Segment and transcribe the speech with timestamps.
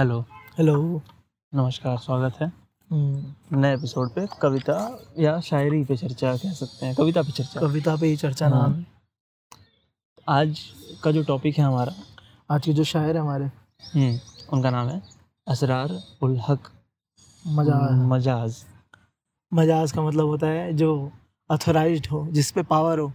[0.00, 0.24] Hello.
[0.58, 1.02] Hello.
[1.54, 2.52] नमस्कार स्वागत है।
[2.90, 7.60] हम्म, नए एपिसोड पे कविता या शायरी पे चर्चा कह सकते हैं। कविता पे चर्चा।
[7.60, 8.84] कविता पे ही चर्चा हाँ। नाम।
[10.28, 10.60] आज
[11.04, 11.92] का जो टॉपिक है हमारा।
[12.50, 13.44] आज के जो शायर है हमारे।
[13.94, 14.18] हम्म,
[14.52, 15.02] उनका नाम है
[15.48, 16.60] असरार उल हक।
[17.46, 18.64] मज़ा मजाज।
[19.54, 21.12] मजाज का मतलब होता है जो
[21.50, 23.12] अथोराइज्ड हो जिस पे पावर हो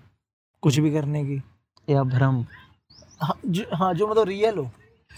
[0.61, 1.43] कुछ भी करने की।
[1.89, 2.45] या भ्रम।
[3.21, 4.71] हाँ जो हाँ जो मतलब रियल हो।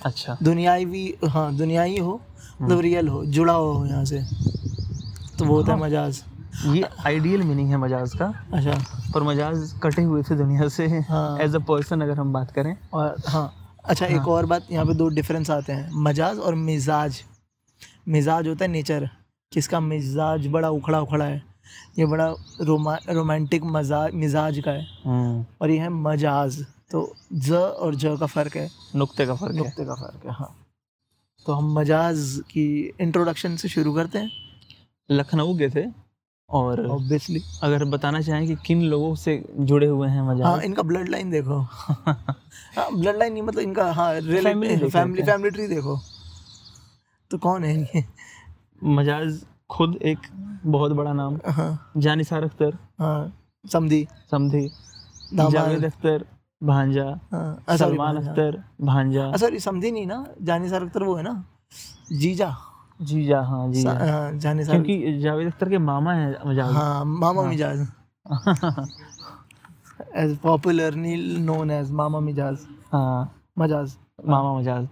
[0.05, 2.13] अच्छा। दुनियाई भी हाँ दुनियाई हो
[2.61, 4.21] मतलब हम्म। रियल हो जुड़ा हो यहाँ से।
[5.39, 6.23] तो वो होता है हाँ। मजाज।
[6.65, 8.77] ये आइडियल मीनिंग है मजाज का। अच्छा।
[9.13, 13.15] पर मजाज कटे हुए थे दुनिया से। एज अ पर्सन अगर हम बात करें। और
[13.27, 13.51] हाँ।
[13.85, 14.15] अच्छा हाँ.
[14.15, 17.21] एक। और बात यहाँ पे दो डिफरेंस आते हैं। मजाज और मिजाज।
[18.07, 19.09] मिजाज होता है नेचर
[19.51, 19.79] किसका?
[19.79, 21.41] मिजाज बड़ा उखड़ा उखड़ा है।
[21.99, 22.27] ये बड़ा
[22.61, 28.17] रोमा रोमांटिक मजाज मिजाज का है। हम्म, और ये है मजाज। तो ज और ज
[28.19, 30.55] का फ़र्क है। नुक्ते का फ़र्क नुक्ते का फ़र्क है हाँ।
[31.45, 32.19] तो हम मजाज
[32.51, 32.65] की
[33.01, 34.31] इंट्रोडक्शन से शुरू करते हैं।
[35.09, 35.85] लखनऊ के थे
[36.49, 41.09] और ऑब्वियसली अगर बताना चाहें कि किन लोगों से जुड़े हुए हैं हाँ इनका ब्लड
[41.09, 41.59] लाइन देखो।
[42.75, 45.99] हाँ ब्लड लाइन नहीं मतलब इनका हाँ फैमिली फैमिली फैमिली ट्री देखो।
[47.31, 48.03] तो कौन है ये?
[48.83, 50.27] मजाज खुद एक
[50.65, 53.33] बहुत बड़ा नाम। हाँ। जानिसार अख्तर। हाँ
[53.65, 54.07] समधी।
[55.33, 56.25] दामाद। जावेद अख्तर।
[56.61, 61.15] भांजा हाँ sorry, सलमान हाँ। अख्तर भांजा। सॉरी समझी नहीं ना जानी सार अख्तर वो
[61.15, 61.43] है ना?
[62.11, 62.55] जीजा।
[63.01, 67.49] जीजा हाँ हाँ, जानी सार क्योंकि जावेद अख्तर के मामा है मजाज हाँ मामा हाँ।
[67.49, 67.87] मिजाज।
[70.15, 72.65] As popularly known as Mama Majaz.
[72.91, 73.97] हाँ। मजाज।
[74.27, 74.87] मामा मजाज।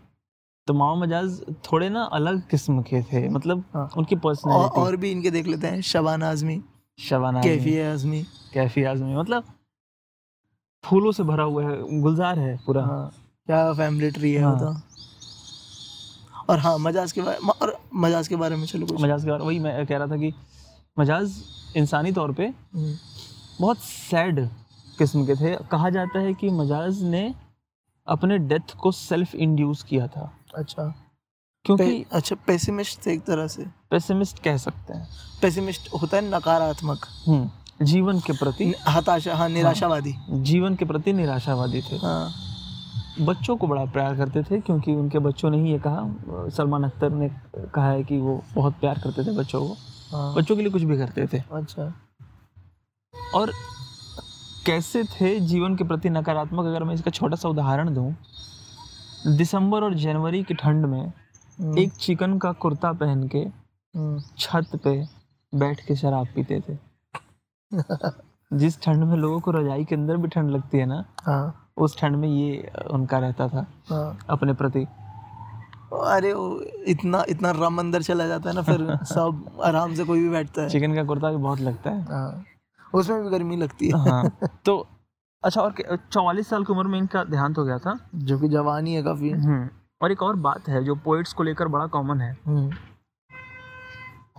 [0.68, 4.96] तो मामा मजाज थोड़े ना अलग किस्म के थे मतलब हाँ। उनकी और, पर्सनैलिटी और
[4.96, 6.62] भी इनके देख लेते हैं शबाना आजमी
[7.00, 8.22] शबाना कैफी आजमी।
[8.54, 9.44] कैफी आजमी मतलब
[10.86, 13.10] फूलों से भरा हुआ है गुलजार है पूरा। हाँ
[13.48, 14.76] क्या फैमिली ट्री है हाँ। तो।
[16.50, 19.40] और हाँ मजाज के बारे और मजाज के बारे में चलो कुछ। मजाज के बारे
[19.40, 20.34] में वही मैं कह रहा था कि
[21.00, 21.34] मजाज
[21.78, 22.96] इंसानी तौर पे हम्म,
[23.62, 24.48] बहुत सैड
[24.98, 27.36] किस्म के थे। कहा जाता है कि मजाज ने
[28.08, 30.94] अपने डेथ को सेल्फ इंड्यूस किया था। अच्छा।
[31.66, 35.08] क्योंकि पे, अच्छा पेसिमिस्ट थे एक तरह से। पेसिमिस्ट कह सकते हैं।
[35.42, 37.50] पेसिमिस्ट होता है नकारात्मक। हम्म,
[37.80, 42.30] जीवन के प्रति हताशा हाँ निराशावादी। जीवन के प्रति निराशावादी थे। हाँ।
[43.22, 47.10] बच्चों को बड़ा प्यार करते थे क्योंकि उनके बच्चों ने ही ये कहा सलमान अख्तर
[47.10, 47.30] ने
[47.76, 49.76] कहा है कि वो बहुत प्यार करते थे बच्चों को।
[50.12, 51.94] हाँ। बच्चों के लिए कुछ भी करते थे। अच्छा।
[53.36, 53.52] और
[54.66, 56.66] कैसे थे जीवन के प्रति नकारात्मक?
[56.66, 58.16] अगर मैं इसका छोटा सा उदाहरण दूँ
[59.38, 64.76] दिसंबर और जनवरी की ठंड में हम्म, एक चिकन का कुर्ता पहन के हम्म, छत
[64.84, 64.98] पे
[65.54, 66.78] बैठ के शराब पीते थे।
[68.54, 72.00] जिस ठंड में लोगों को रजाई के अंदर भी ठंड लगती है ना हाँ। उस
[72.00, 74.88] ठंड में ये उनका रहता था हाँ। अपने प्रति।
[75.94, 80.20] अरे वो इतना इतना रम अंदर चला जाता है ना फिर सब आराम से कोई
[80.20, 82.46] भी बैठता है। चिकन का कुर्ता भी बहुत लगता है। हाँ।
[82.94, 84.88] उसमें भी गर्मी लगती है। हाँ। तो
[85.44, 85.74] अच्छा और
[86.12, 88.00] चौवालीस साल की उम्र में इनका देहांत हो गया था?
[88.16, 89.70] जो कि जवानी है काफ़ी। हम्म,
[90.02, 92.72] और एक और बात है जो पोइट्स को लेकर बड़ा कॉमन है। हम्म,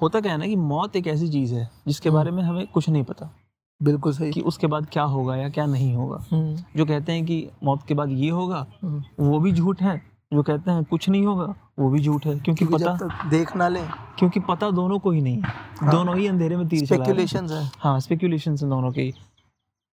[0.02, 2.66] होता क्या है ना कि मौत एक ऐसी चीज़ है जिसके हम्म। बारे में हमें
[2.66, 3.36] कुछ नहीं पता।
[3.82, 7.26] बिल्कुल सही। कि उसके बाद क्या होगा या क्या नहीं होगा। हम्म, जो कहते हैं
[7.26, 10.02] कि मौत के बाद ये होगा हम्म। वो भी झूठ है।
[10.32, 13.68] जो कहते हैं कुछ नहीं होगा वो भी झूठ है। क्योंकि क्योंकि पता देख ना
[13.68, 13.80] ले।
[14.18, 15.42] क्योंकि पता दोनों को ही नहीं है।
[15.80, 19.14] हाँ। दोनों ही अंधेरे में तीर स्पेकुलेशंस है। हाँ। स्पेकुलेशन है दोनों के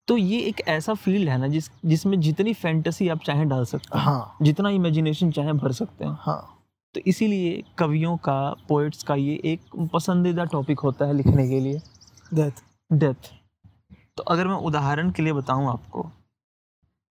[0.08, 3.98] तो ये एक ऐसा फ़ील्ड है ना जिस जिसमें जितनी फैंटेसी आप चाहें डाल सकते
[3.98, 6.61] हैं। हाँ। जितना इमेजिनेशन चाहें भर सकते हैं। हाँ।
[6.96, 11.82] तो इसीलिए कवियों का पोइट्स का ये एक पसंदीदा टॉपिक होता है लिखने के लिए।
[12.34, 13.30] डेथ डेथ
[14.18, 16.10] तो अगर मैं उदाहरण के लिए बताऊँ आपको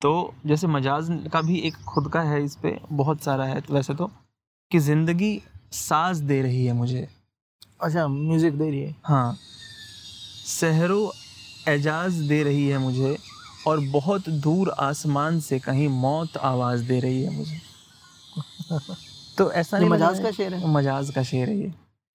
[0.03, 0.13] तो
[0.47, 3.95] जैसे मजाज का भी एक खुद का है इस पर बहुत सारा है तो वैसे
[3.95, 4.11] तो
[4.71, 5.41] कि ज़िंदगी
[5.73, 7.07] साज दे रही है मुझे।
[7.81, 9.37] अच्छा म्यूज़िक दे रही है। हाँ।
[10.47, 11.13] सहरो
[11.69, 13.17] एजाज दे रही है मुझे
[13.67, 17.61] और बहुत दूर आसमान से कहीं मौत आवाज़ दे रही है मुझे।
[19.41, 20.73] तो ऐसा नहीं मजाज का शेर है?
[20.73, 21.73] मजाज का शेर है ये।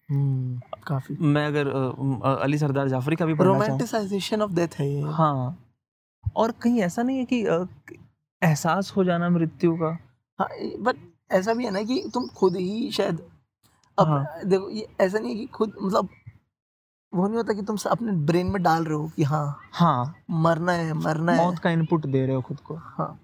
[0.10, 1.68] हम्म, काफ़ी। मैं अगर
[2.42, 5.58] अली सरदार जाफरी का भी रोमांटिसाइजेशन ऑफ़ डेथ है ये। हाँ।
[6.36, 7.40] और कहीं ऐसा नहीं है कि
[8.42, 9.98] एहसास हो जाना मृत्यु का।
[10.40, 10.48] हाँ
[10.80, 10.96] बट
[11.32, 13.22] ऐसा भी है ना कि तुम खुद ही शायद
[13.98, 16.10] अब हाँ। देखो ये ऐसा नहीं है कि खुद मतलब
[17.14, 20.72] वो नहीं होता कि तुम अपने ब्रेन में डाल रहे हो कि हाँ हाँ। मरना
[20.72, 23.20] है मरना है। मौत का इनपुट दे रहे हो खुद को। हाँ।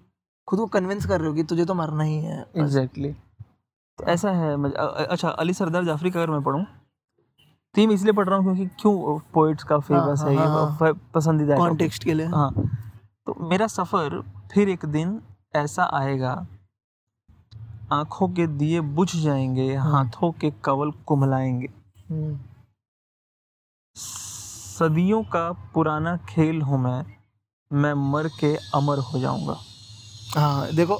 [0.48, 3.14] खुद को कन्विंस कर रहे हो कि तुझे तो मरना ही है। एग्जैक्टली
[3.98, 4.54] तो ऐसा है
[5.06, 6.64] अच्छा अली सरदार जाफरी का अगर मैं पढ़ूँ
[7.74, 11.56] थीम इसलिए पढ़ रहा हूँ क्योंकि क्यों पोइट्स का फ़ेमस हाँ, है ये हाँ, पसंदीदा
[11.56, 12.50] कॉन्टेक्स्ट के लिए। हाँ।
[13.26, 14.20] तो मेरा सफ़र
[14.52, 15.20] फिर एक दिन
[15.56, 16.32] ऐसा आएगा
[17.92, 21.68] आँखों के दिए बुझ जाएँगे। हाथों के कवल कुम्हलाएँगे
[22.10, 22.38] हम्म,
[23.96, 27.04] सदियों का पुराना खेल हूँ मैं
[27.70, 29.56] मैं मर के अमर हो जाऊँगा।
[30.34, 30.98] हाँ देखो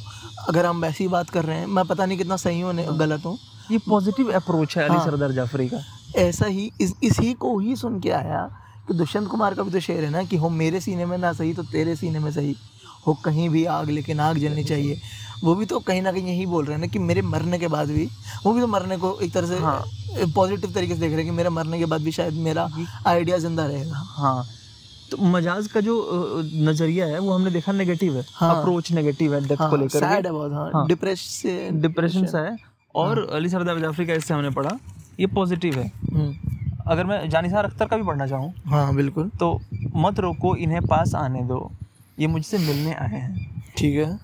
[0.48, 3.38] अगर हम वैसी बात कर रहे हैं मैं पता नहीं कितना सही हूँ गलत हूँ।
[3.70, 5.82] ये पॉजिटिव अप्रोच है अली हाँ। सरदार जाफरी का।
[6.18, 8.40] ऐसा ही इस इसी को ही सुन के आया
[8.88, 11.32] कि दुष्यंत कुमार का भी तो शेर है ना कि हो मेरे सीने में ना
[11.32, 12.54] सही तो तेरे सीने में सही।
[13.06, 15.00] हो कहीं भी आग लेकिन आग जलनी चाहिए।
[15.44, 17.68] वो भी तो कहीं ना कहीं यही बोल रहे हैं ना कि मेरे मरने के
[17.68, 18.08] बाद भी
[18.44, 19.82] वो भी तो मरने को एक तरह से हाँ।
[20.34, 22.68] पॉजिटिव तरीके से देख रहे हैं कि मेरे मरने के बाद भी शायद मेरा
[23.06, 24.44] आइडिया ज़िंदा रहेगा। हाँ
[25.12, 25.94] तो मजाज का जो
[26.64, 29.98] नज़रिया है वो हमने देखा नेगेटिव है। हाँ। अप्रोच नेगेटिव है डेथ हाँ, को। लेकर
[29.98, 32.56] सैड है बहुत हाँ, हाँ। डिप्रेस से डिप्रेशन सा है।
[32.94, 34.78] और अली सरदार जाफरी का इससे हमने पढ़ा
[35.20, 36.34] ये पॉजिटिव है। हम्म,
[36.86, 39.60] अगर मैं जानिसार अख्तर का भी पढ़ना चाहूँ हाँ बिल्कुल। तो
[39.96, 41.70] मत रोको इन्हें पास आने दो।
[42.18, 44.18] ये मुझसे मिलने आए हैं। ठीक है।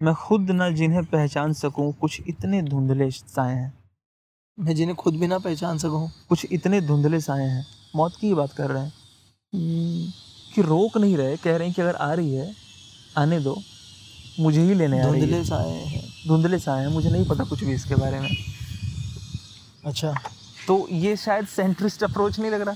[0.00, 3.72] मैं खुद ना जिन्हें पहचान सकूँ कुछ इतने धुंधले साए हैं।
[4.58, 7.64] मैं जिन्हें खुद भी ना पहचान सकूँ। कुछ इतने धुंधले साए हैं।
[7.96, 8.92] मौत की ही बात कर रहे हैं।
[10.54, 12.54] कि रोक नहीं रहे कह रहे हैं कि अगर आ रही है
[13.18, 13.56] आने दो।
[14.40, 17.44] मुझे ही लेने आ रही धुंधले है साए हैं। धुंधले साए हैं। मुझे नहीं पता
[17.44, 18.36] कुछ भी इसके बारे में।
[19.86, 20.14] अच्छा।
[20.66, 22.74] तो ये शायद सेंट्रिस्ट अप्रोच नहीं लग रहा?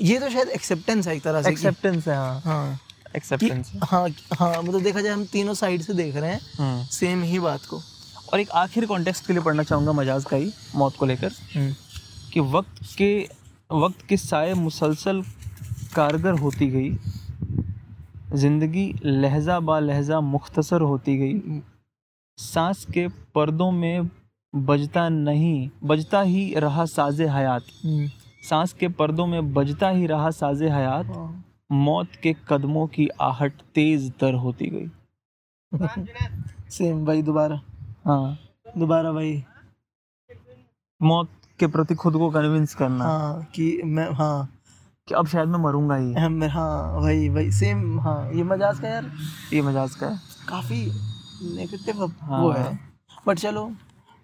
[0.00, 2.78] ये तो शायद एक्सेप्टेंस है एक तरह से एक्सेप्टेंस है हाँ। हाँ।
[3.16, 7.22] एक्सेप्टेंस हाँ। हाँ मतलब देखा जाए हम तीनों साइड से देख रहे हैं हम्म। सेम
[7.22, 7.80] ही बात को।
[8.32, 11.74] और एक आखिर कॉन्टेक्स्ट के लिए पढ़ना चाहूँगा मजाज का ही मौत को लेकर। हम्म,
[12.32, 13.28] कि वक्त के
[13.72, 15.22] वक्त के साए मुसलसल
[15.94, 16.90] कारगर होती गई।
[18.34, 21.60] ज़िंदगी लहजा बा लहजा मुख्तसर होती गई।
[22.38, 24.10] सांस के पर्दों में
[24.54, 28.08] बजता नहीं बजता ही रहा साज हयात। हम्म,
[28.42, 33.60] सांस के पर्दों में बजता ही रहा साज हयात। हाँ। मौत के कदमों की आहट
[33.74, 34.90] तेज तर होती गई।
[36.70, 37.60] सेम भाई दोबारा।
[38.06, 38.38] हाँ।
[38.78, 39.42] दोबारा भाई।
[41.00, 41.30] मौत
[41.60, 44.48] के प्रति खुद को कन्विंस करना। हाँ कि मैं हाँ।
[45.12, 46.12] कि अब शायद मैं मरूँगा ही।
[46.48, 49.10] हाँ भाई वही सेम हाँ ये मजाज का यार?
[49.52, 50.18] ये मजाज का है।
[50.48, 50.80] काफ़ी
[51.56, 52.78] नेगेटिव हाँ। वो है।
[53.26, 53.64] बट चलो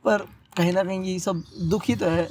[0.05, 0.27] पर
[0.57, 2.29] कहीं ना कहीं ये सब दुख ही तो है।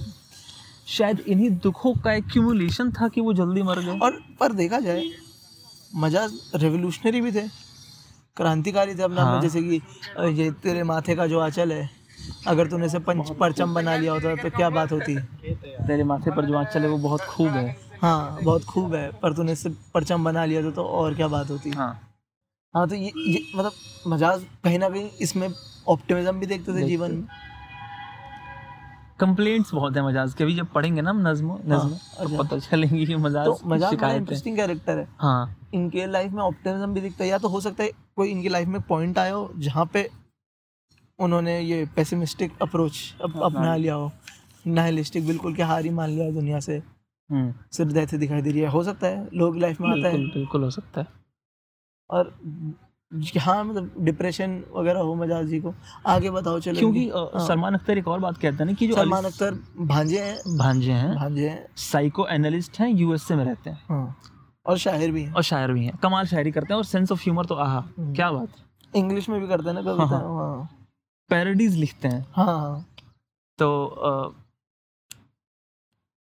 [0.87, 5.03] शायद इन्हीं दुखों का एक्यूमुलेशन था कि वो जल्दी मर गए। और पर देखा जाए
[5.95, 7.47] मजाज रेवोल्यूशनरी भी थे।
[8.37, 9.81] क्रांतिकारी थे अपना हाँ। जैसे कि
[10.33, 11.89] ये तेरे माथे का जो आंचल है
[12.47, 15.15] अगर तूने इसे पंच परचम बना लिया होता तो क्या बात होती?
[15.15, 19.33] तेरे माथे पर जो आंचल है वो बहुत खूब है। हाँ बहुत खूब है पर
[19.33, 21.91] तूने इससे परचम बना लिया था तो और क्या बात होती। हाँ।
[22.73, 23.71] हाँ तो ये, ये मतलब
[24.07, 25.49] मजाज कहीं ना कहीं इसमें
[25.87, 27.27] ऑप्टिमिज्म भी देखते थे। जीवन में।
[29.19, 32.57] कंप्लेंट्स बहुत है मजाज के अभी जब पढ़ेंगे ना हम नज्म नज्म अच्छा। तो पता
[32.59, 37.01] चलेंगी कि मजाज तो मजाज है इंटरेस्टिंग कैरेक्टर है। हाँ। इनके लाइफ में ऑप्टिमिज्म भी
[37.01, 39.85] दिखता है या तो हो सकता है कोई इनकी लाइफ में पॉइंट आया हो जहाँ
[39.93, 40.09] पे
[41.19, 44.11] उन्होंने ये पेसिमिस्टिक अप्रोच अप, अपना लिया। हो।
[44.67, 46.81] नाइलिस्टिक बिल्कुल कि हार ही मान लिया है दुनिया से।
[47.71, 50.63] सिर्फ़ डेथ दिखाई दे रही है। हो सकता है लोग लाइफ में आता है। बिल्कुल
[50.63, 51.07] हो सकता है।
[52.09, 52.39] और
[53.39, 55.73] हाँ मतलब डिप्रेशन वगैरह हो मजाज जी को।
[56.07, 58.95] आगे बताओ चलो। क्योंकि हाँ, सलमान अख्तर एक और बात कहते हैं ना कि जो
[58.95, 63.83] सलमान अख्तर भांजे हैं। भांजे हैं। भांजे हैं। साइको एनालिस्ट हैं यूएसए में रहते हैं।
[63.89, 64.17] हाँ।
[64.65, 67.21] और शायर भी हैं। और शायर भी हैं। कमाल शायरी करते हैं और सेंस ऑफ़
[67.23, 68.65] ह्यूमर तो आहा हम्म। क्या बात है।
[68.95, 70.69] इंग्लिश में भी करते हैं ना कविता। हाँ, हाँ।
[71.57, 72.85] लिखते हैं। हाँ
[73.59, 73.85] तो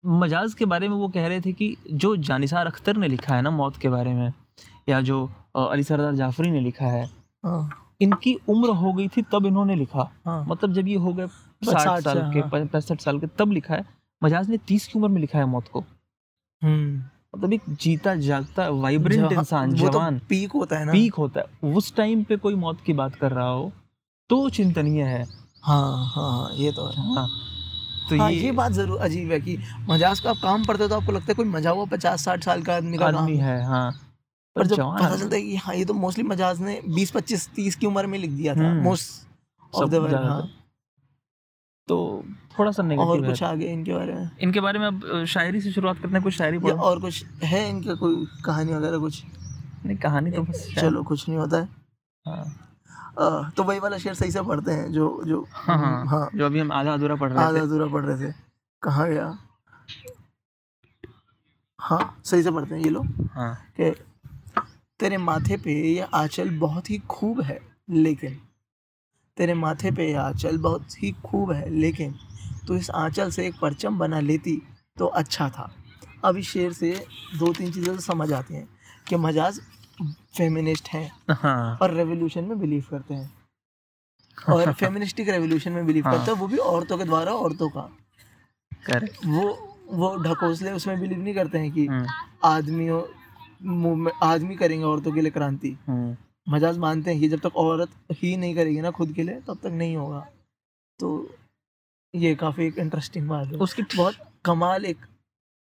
[0.05, 3.41] मजाज के बारे में वो कह रहे थे कि जो जानिसार अख्तर ने लिखा है
[3.41, 4.33] ना मौत के बारे में
[4.89, 7.05] या जो अली सरदार जाफरी ने लिखा है
[7.43, 7.69] हाँ।
[8.01, 12.03] इनकी उम्र हो गई थी तब इन्होंने लिखा। हाँ। मतलब जब ये हो गए साठ
[12.03, 13.85] साल के हाँ। पैंसठ साल के तब लिखा है।
[14.21, 15.83] मजाज ने तीस की उम्र में लिखा है मौत को।
[16.61, 17.03] हम्म।
[17.35, 21.73] मतलब एक जीता जागता वाइब्रेंट इंसान तो जवान। पीक होता है ना। पीक होता है।
[21.73, 23.71] उस टाइम पे कोई मौत की बात कर रहा हो
[24.29, 25.25] तो चिंतनीय है
[25.63, 27.27] हाँ हाँ ये तो है। हाँ।
[28.09, 29.57] तो हाँ ये, ये बात ज़रूर अजीब है कि
[29.89, 32.43] मजाज का आप काम पढ़ते हो तो आपको लगता है कोई मज़ा हुआ पचास साठ
[32.43, 33.91] साल का आदमी का आदमी है हाँ।
[34.55, 37.75] पर जब पता चलता है कि हाँ ये तो मोस्टली मजाज ने बीस पच्चीस तीस
[37.75, 39.27] की उम्र में लिख दिया था हम्म। मोस्ट
[39.73, 40.41] ऑफ़ द वर्ल्ड हाँ।
[41.87, 42.23] तो
[42.59, 44.29] थोड़ा सा और कुछ आगे इनके बारे में?
[44.41, 47.69] इनके बारे में अब शायरी से शुरुआत करते हैं कुछ शायरी पढ़ो और कुछ है
[47.69, 49.23] इनका कोई कहानी वगैरह कुछ?
[49.85, 51.67] नहीं कहानी तो बस चलो कुछ नहीं होता है।
[52.25, 52.64] हाँ।
[53.17, 56.45] अ, तो वही वाला शेर सही से पढ़ते हैं जो जो हाँ हाँ हाँ। जो
[56.45, 58.33] अभी हम आधा अधूरा पढ़ रहे आधा अधूरा पढ़ रहे थे।
[58.83, 59.37] कहाँ गया?
[61.79, 63.91] हाँ सही से पढ़ते हैं ये लोग। हाँ। कि
[64.99, 68.39] तेरे माथे पे ये आंचल बहुत ही खूब है लेकिन
[69.37, 72.13] तेरे माथे पे ये आंचल बहुत ही खूब है लेकिन
[72.67, 74.61] तो इस आंचल से एक परचम बना लेती
[74.97, 75.71] तो अच्छा था।
[76.25, 76.91] अब इस शेर से
[77.39, 78.67] दो तीन चीज़ें तो समझ आती हैं
[79.07, 79.59] कि मजाज
[80.37, 83.33] फेमिनिस्ट हैं। हाँ। और रेवोल्यूशन में बिलीव करते हैं।
[84.49, 87.81] और फेमिनिस्टिक रेवोल्यूशन में बिलीव हाँ। करता है वो भी औरतों के द्वारा औरतों का।
[88.85, 92.07] करेक्ट वो वो ढकोसले उसमें बिलीव नहीं करते हैं कि हम्म,
[92.43, 93.01] आदमियों
[94.23, 96.17] आदमी करेंगे औरतों के लिए क्रांति। हम्म,
[96.49, 99.57] मजाज मानते हैं कि जब तक औरत ही नहीं करेगी ना खुद के लिए तब
[99.57, 100.27] तक नहीं होगा।
[100.99, 101.35] तो
[102.15, 104.97] ये काफ़ी एक इंटरेस्टिंग बात है। उसकी बहुत कमाल एक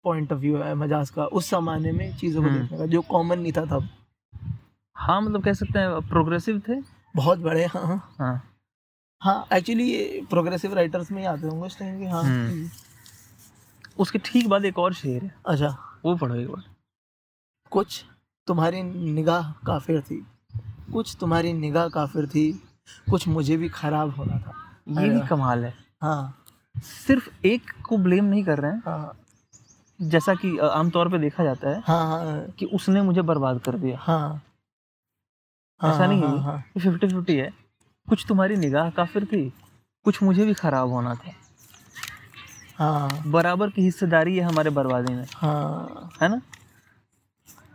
[0.03, 3.01] पॉइंट ऑफ़ व्यू है मजाज का उस जमाने में चीज़ों को हम्म। देखने का जो
[3.01, 3.89] कॉमन नहीं था तब।
[4.95, 6.75] हाँ मतलब कह सकते हैं प्रोग्रेसिव थे?
[7.15, 8.41] बहुत बड़े हाँ हाँ। हाँ।
[9.21, 12.69] हाँ एक्चुअली ये प्रोग्रेसिव राइटर्स में ही आते होंगे उस टाइम के हाँ। हम्म।
[13.99, 15.67] उसके ठीक बाद एक और शेर है। अच्छा।
[16.05, 16.63] वो पढ़ो एक बार।
[17.71, 18.03] कुछ
[18.47, 20.25] तुम्हारी निगाह काफिर थी
[20.93, 22.51] कुछ तुम्हारी निगाह काफिर थी
[23.09, 24.53] कुछ मुझे भी खराब होना था।
[25.01, 26.45] ये भी कमाल है। हाँ।
[27.07, 29.17] सिर्फ़ एक को ब्लेम नहीं कर रहे हैं। हाँ।
[30.01, 33.97] जैसा कि आमतौर पे देखा जाता है हाँ हाँ। कि उसने मुझे बर्बाद कर दिया।
[33.99, 34.41] हाँ।
[35.81, 37.49] ऐसा नहीं हाँ, है। हाँ, फिफ्टी फिफ्टी है।
[38.09, 39.53] कुछ तुम्हारी निगाह काफिर थी
[40.03, 41.31] कुछ मुझे भी खराब होना था।
[42.77, 46.41] हाँ। बराबर की हिस्सेदारी है हमारे बर्बादी में। हाँ। है ना?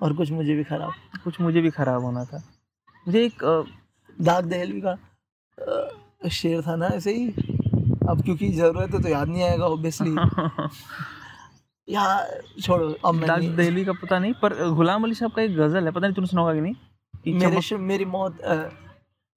[0.02, 0.92] और कुछ मुझे भी खराब
[1.24, 2.42] कुछ मुझे भी खराब होना था।
[3.08, 3.66] मुझे एक
[4.20, 7.28] दाग दहलवी का शेर था ना ऐसे ही।
[8.08, 10.10] अब क्योंकि ज़रूरत है तो याद नहीं आएगा ऑब्वियसली
[11.94, 15.56] यार छोड़ो अब दाग नहीं- दहली का पता नहीं पर गुलाम अली साहब का एक
[15.56, 16.74] गज़ल है पता नहीं तूने सुना होगा कि नहीं?
[17.32, 18.54] मेरे श- मेरी मौत अ,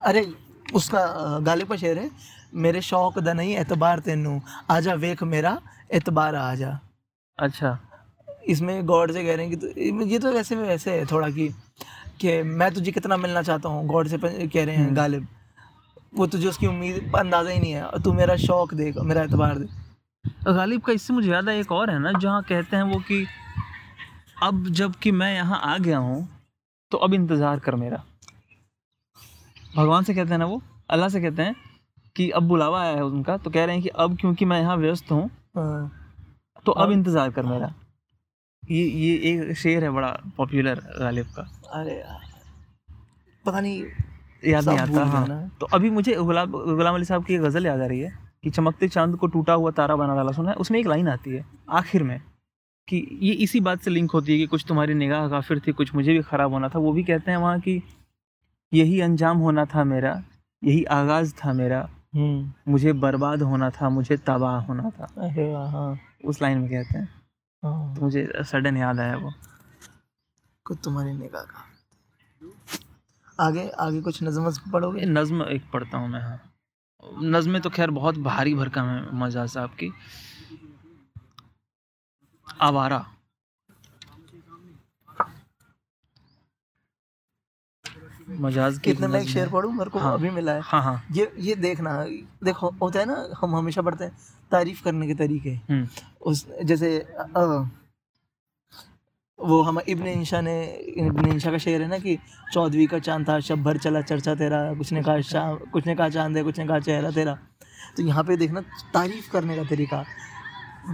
[0.01, 0.33] अरे
[0.75, 1.05] उसका
[1.39, 2.09] गालिब का शेर है।
[2.55, 5.61] मेरे शौक द नहीं एतबार तेनू। आजा वेख मेरा
[5.93, 6.79] एतबार आजा।
[7.39, 7.77] अच्छा।
[8.47, 11.29] इसमें गॉड से कह रहे हैं कि तो ये तो वैसे में वैसे है थोड़ा
[11.29, 11.47] कि
[12.21, 15.27] कि मैं तुझे कितना मिलना चाहता हूँ गॉड से कह रहे हैं हम्म। गालिब।
[16.15, 19.57] वो तुझे उसकी उम्मीद अंदाज़ा ही नहीं है। और तू मेरा शौक देख मेरा एतबार
[19.57, 22.99] दे गालिब का इससे मुझे याद है एक और है ना जहाँ कहते हैं वो
[22.99, 23.25] कि
[24.43, 26.27] अब जबकि मैं यहाँ आ गया हूँ
[26.91, 28.03] तो अब इंतज़ार कर मेरा।
[29.75, 31.55] भगवान से कहते हैं ना वो अल्लाह से कहते हैं
[32.15, 34.75] कि अब बुलावा आया है उनका तो कह रहे हैं कि अब क्योंकि मैं यहाँ
[34.77, 35.91] व्यस्त हूँ हाँ,
[36.65, 37.73] तो अब अब- इंतज़ार कर मेरा।
[38.63, 41.41] ये ये एक शेर है बड़ा पॉपुलर गालिब का।
[41.73, 42.29] अरे यार
[43.45, 43.83] पता नहीं
[44.43, 47.85] याद नहीं आता हाँ। तो अभी मुझे गुलाब गुलाम अली साहब की गज़ल याद आ
[47.85, 48.11] रही है
[48.43, 50.55] कि चमकते चाँद को टूटा हुआ तारा बना डाला सुना है?
[50.55, 52.19] उसमें एक लाइन आती है आखिर में।
[52.91, 55.95] कि ये इसी बात से लिंक होती है कि कुछ तुम्हारी निगाह काफिर थी कुछ
[55.95, 57.83] मुझे भी खराब होना था। वो भी कहते हैं वहाँ कि
[58.73, 60.23] यही अंजाम होना था मेरा
[60.63, 65.71] यही आगाज़ था मेरा। हम्म। मुझे बर्बाद होना था मुझे तबाह होना था। अरे वाह,
[65.71, 67.09] हाँ। उस लाइन में कहते हैं।
[67.63, 69.33] हाँ। तो मुझे सडन याद आया वो।
[70.65, 71.67] कुछ तुम्हारी निगाह का।
[73.45, 75.05] आगे आगे कुछ नज़म पढ़ोगे?
[75.05, 76.39] नज्म एक पढ़ता हूँ मैं हाँ।
[77.23, 79.93] नज़में तो खैर बहुत भारी भरकम है मज़ा साहब की।
[82.61, 83.05] आवारा।
[88.41, 91.31] मजाज कितने में एक शेर है। मेरे को हाँ। अभी मिला है। हाँ हाँ। ये
[91.39, 91.93] ये देखना
[92.43, 94.17] देखो होता है ना हम हमेशा पढ़ते हैं
[94.51, 95.87] तारीफ़ करने के तरीके। हम्म।
[96.21, 97.43] उस जैसे अ,
[99.39, 100.55] वो हम इब्न इंशा ने
[100.97, 102.17] इब्न इंशा का शेर है ना कि
[102.53, 105.95] चौदहवीं का चाँद था शब भर चला चर्चा तेरा कुछ ने कहा शाम कुछ ने
[105.95, 107.33] कहा चाँद है कुछ ने कहा चेहरा तेरा।
[107.97, 108.61] तो यहाँ पे देखना
[108.93, 110.03] तारीफ़ करने का तरीका।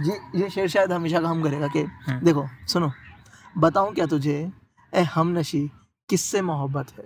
[0.06, 2.90] ये ये शेर शायद हमेशा काम करेगा कि हम्म। देखो सुनो
[3.58, 4.50] बताऊँ क्या तुझे?
[4.92, 5.60] ए हम नशी
[6.08, 7.04] किससे मोहब्बत है?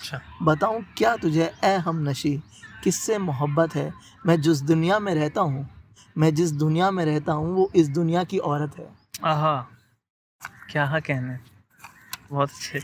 [0.00, 1.50] अच्छा। बताऊँ क्या तुझे?
[1.64, 2.36] ए हम नशी
[2.84, 3.92] किससे मोहब्बत है?
[4.26, 5.66] मैं जिस दुनिया में रहता हूँ
[6.18, 8.88] मैं जिस दुनिया में रहता हूँ वो इस दुनिया की औरत है।
[9.24, 9.56] आहा
[10.70, 11.38] क्या हाँ कहने?
[12.30, 12.80] बहुत अच्छे।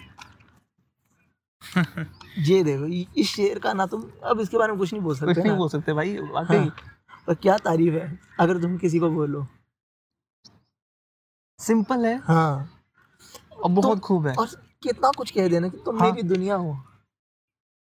[2.38, 2.86] ये देखो
[3.20, 5.52] इस शेर का ना तुम अब इसके बारे में कुछ नहीं बोल कुछ सकते नहीं
[5.52, 6.74] ना। बोल सकते भाई वाकई। हाँ,
[7.28, 9.46] पर क्या तारीफ़ है अगर तुम किसी को बोलो।
[11.60, 12.68] सिंपल है। हाँ।
[13.64, 14.46] और बहुत तो, खूब है। और
[14.82, 16.76] कितना कुछ कह देना कि तुम हाँ। मेरी दुनिया हो।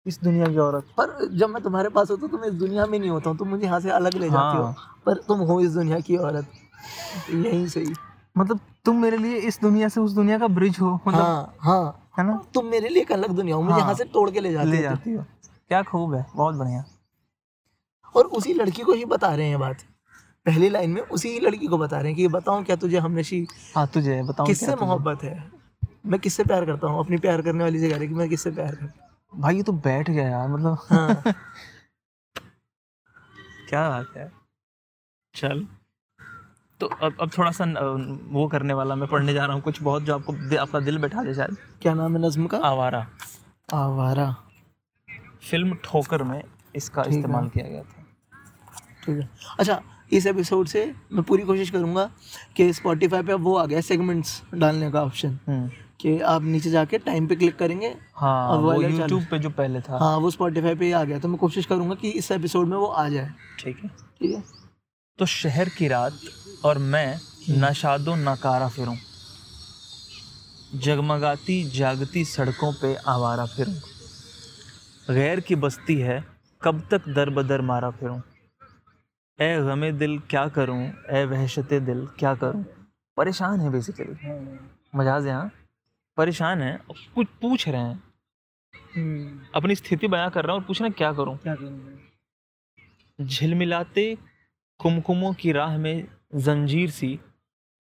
[0.05, 2.85] इस दुनिया की औरत। पर जब मैं तुम्हारे पास होता हूँ तो मैं इस दुनिया
[2.85, 5.39] में नहीं होता हूँ तुम मुझे यहाँ से अलग ले जाती हो। हाँ। पर तुम
[5.39, 6.47] हो इस दुनिया की औरत।
[7.29, 7.93] यही सही।
[8.37, 12.09] मतलब तुम मेरे लिए इस दुनिया से उस दुनिया का ब्रिज हो मतलब हाँ हाँ।
[12.19, 12.41] है ना?
[12.53, 14.69] तुम मेरे लिए एक अलग दुनिया हो मुझे हाँ। यहाँ से तोड़ के ले जाती
[14.71, 15.23] ले जाती हो।
[15.67, 16.83] क्या खूब है बहुत बढ़िया।
[18.15, 19.81] और उसी लड़की को ही बता रहे हैं बात।
[20.45, 23.87] पहली लाइन में उसी लड़की को बता रहे हैं कि बताऊँ क्या तुझे हमनशी हाँ
[23.87, 25.51] तुझे बताऊँ किससे मोहब्बत है?
[26.05, 26.99] मैं किससे प्यार करता हूँ?
[26.99, 29.63] अपनी प्यार करने वाली से कह रहे कि मैं किससे प्यार करता हूँ भाई ये
[29.63, 31.23] तो बैठ गया यार मतलब। हाँ।
[33.69, 34.31] क्या बात है।
[35.35, 35.67] चल।
[36.79, 37.65] तो अब अब थोड़ा सा
[38.31, 40.97] वो करने वाला मैं पढ़ने जा रहा हूँ कुछ बहुत जो आपको दि- आपका दिल
[40.97, 42.57] बैठा दे शायद। क्या नाम है नज्म का?
[42.57, 43.07] आवारा।
[43.73, 44.35] आवारा।
[45.49, 46.43] फ़िल्म ठोकर में
[46.75, 48.00] इसका इस्तेमाल किया गया था।
[49.05, 49.29] ठीक है।
[49.59, 49.81] अच्छा
[50.13, 52.09] इस एपिसोड से मैं पूरी कोशिश करूँगा
[52.55, 55.69] कि स्पॉटिफाई पे अब वो आ गया सेगमेंट्स डालने का ऑप्शन हम्म।
[56.01, 59.81] कि आप नीचे जाके टाइम पे क्लिक करेंगे हाँ और वो यूट्यूब पे जो पहले
[59.81, 62.67] था। हाँ वो स्पॉटिफाई पे ही आ गया। तो मैं कोशिश करूँगा कि इस एपिसोड
[62.67, 64.43] में वो आ जाए। ठीक है। ठीक है?
[65.19, 66.19] तो शहर की रात
[66.65, 68.95] और मैं नशादो नकारा फिरूं।
[70.79, 73.73] जगमगाती जागती सड़कों पे आवारा फिरूं।
[75.15, 76.23] गैर की बस्ती है
[76.61, 78.19] कब तक दर बदर मारा फिरूं।
[79.41, 80.81] ए गमे दिल क्या करूँ?
[81.09, 82.63] ए वहशत दिल क्या करूँ?
[83.17, 84.59] परेशान है बेसिकली
[84.95, 85.51] मजाज यहाँ
[86.17, 86.77] परेशान है
[87.15, 88.01] कुछ पूछ रहे हैं।
[88.95, 91.37] हम्म, अपनी स्थिति बयां कर रहा हूँ और पूछ रहे हैं क्या करूँ?
[93.19, 94.05] झिलमिलाते
[94.79, 97.19] कुमकुमों की राह में जंजीर सी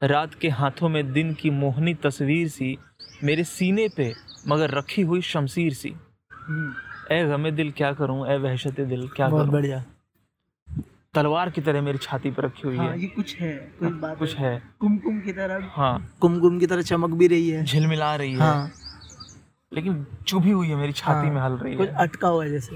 [0.01, 2.77] रात के हाथों में दिन की मोहनी तस्वीर सी
[3.23, 4.11] मेरे सीने पे
[4.47, 5.93] मगर रखी हुई शमशीर सी।
[6.31, 6.73] हम्म,
[7.11, 8.27] ए गमे दिल क्या करूँ?
[8.27, 9.53] ए वहशत दिल क्या बहुत करूँ?
[9.53, 9.83] बढ़िया।
[11.13, 14.17] तलवार की तरह मेरी छाती पर रखी हुई हाँ है। ये कुछ है कोई बात
[14.19, 18.31] कुछ है। कुमकुम की तरह। हाँ। कुमकुम की तरह चमक भी रही है। झिलमिला रही
[18.31, 18.71] है। हाँ।
[19.71, 22.49] लेकिन चुभी हुई है मेरी छाती हाँ, में हल रही कुछ है अटका हुआ है
[22.51, 22.75] जैसे।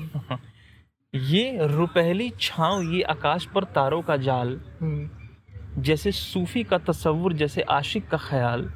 [1.31, 5.09] ये रुपहली छांव ये आकाश पर तारों का जाल हम्म,
[5.81, 8.69] जैसे सूफी का तस्वुर जैसे आशिक का ख्याल।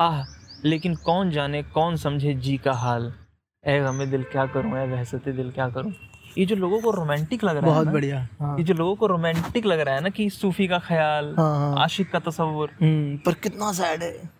[0.00, 0.24] आह
[0.64, 3.12] लेकिन कौन जाने कौन समझे जी का हाल।
[3.64, 5.92] ए गमे दिल क्या करूँ ए वहसते दिल क्या करूँ।
[6.38, 9.06] ये जो लोगों को रोमांटिक लग रहा है बहुत बढ़िया। हाँ। ये जो लोगों को
[9.06, 13.16] रोमांटिक लग रहा है ना कि सूफी का ख्याल हाँ हाँ। आशिक का तस्वुर हम्म,
[13.26, 14.30] पर कितना सैड है।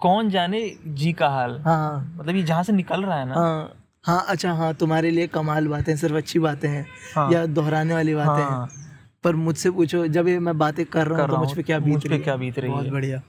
[0.00, 1.58] कौन जाने जी का हाल?
[1.66, 3.72] हाँ हाँ। मतलब ये जहाँ से निकल रहा है ना। हाँ
[4.06, 8.14] हाँ अच्छा हाँ तुम्हारे लिए कमाल बातें सिर्फ़ अच्छी बातें हैं हाँ, या दोहराने वाली
[8.14, 8.68] बातें हैं। हाँ,
[9.24, 12.06] पर मुझसे पूछो जब ये मैं बातें कर रहा हूँ तो मुझ पे क्या बीत
[12.06, 12.24] रही है?
[12.24, 13.22] क्या बीत रही बहुत बढ़िया।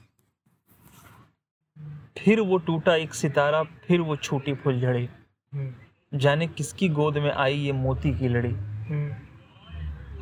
[2.18, 5.08] फिर वो टूटा एक सितारा फिर वो छोटी फुलझड़ी।
[5.54, 5.74] हम्म,
[6.12, 8.50] जाने किसकी गोद में आई ये मोती की लड़ी?
[8.50, 9.16] हम्म,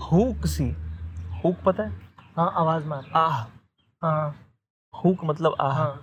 [0.01, 0.63] हुक सी।
[1.43, 1.89] हुक पता है?
[2.37, 3.41] हाँ आवाज़ मार। आह।
[4.01, 4.35] हाँ।
[4.93, 6.01] हुक मतलब आह। हाँ।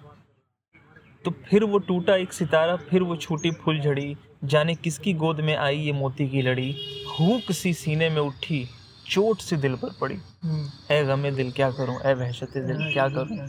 [1.24, 5.54] तो फिर वो टूटा एक सितारा फिर वो छोटी फूल झड़ी जाने किसकी गोद में
[5.56, 6.70] आई ये मोती की लड़ी?
[7.10, 8.64] हुक सी सीने में उठी
[9.10, 11.98] चोट सी दिल पर पड़ी। हम्म, ए गमे दिल क्या करूँ?
[12.06, 13.46] ए वहशत दिल क्या करूँ?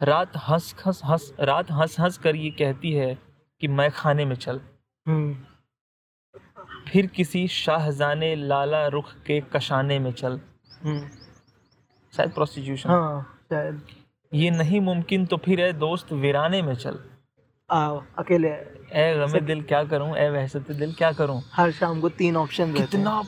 [0.00, 3.18] रात हंस हंस हंस रात हंस हंस कर ये कहती है
[3.60, 4.60] कि मैं खाने में चल।
[5.06, 5.34] हम्म,
[6.88, 10.40] फिर किसी शाहजाने लाला रुख के कशाने में चल।
[10.84, 11.08] हम्म,
[12.14, 13.80] शायद प्रोस्टिट्यूशन हाँ शायद।
[14.32, 16.98] ये नहीं मुमकिन तो फिर ए दोस्त वीराने में चल।
[17.70, 20.14] आओ अकेले। ए गमे दिल क्या करूँ?
[20.16, 21.40] ए वहशत दिल क्या करूँ?
[21.52, 23.22] हर शाम को तीन ऑप्शन रहते हैं। कितना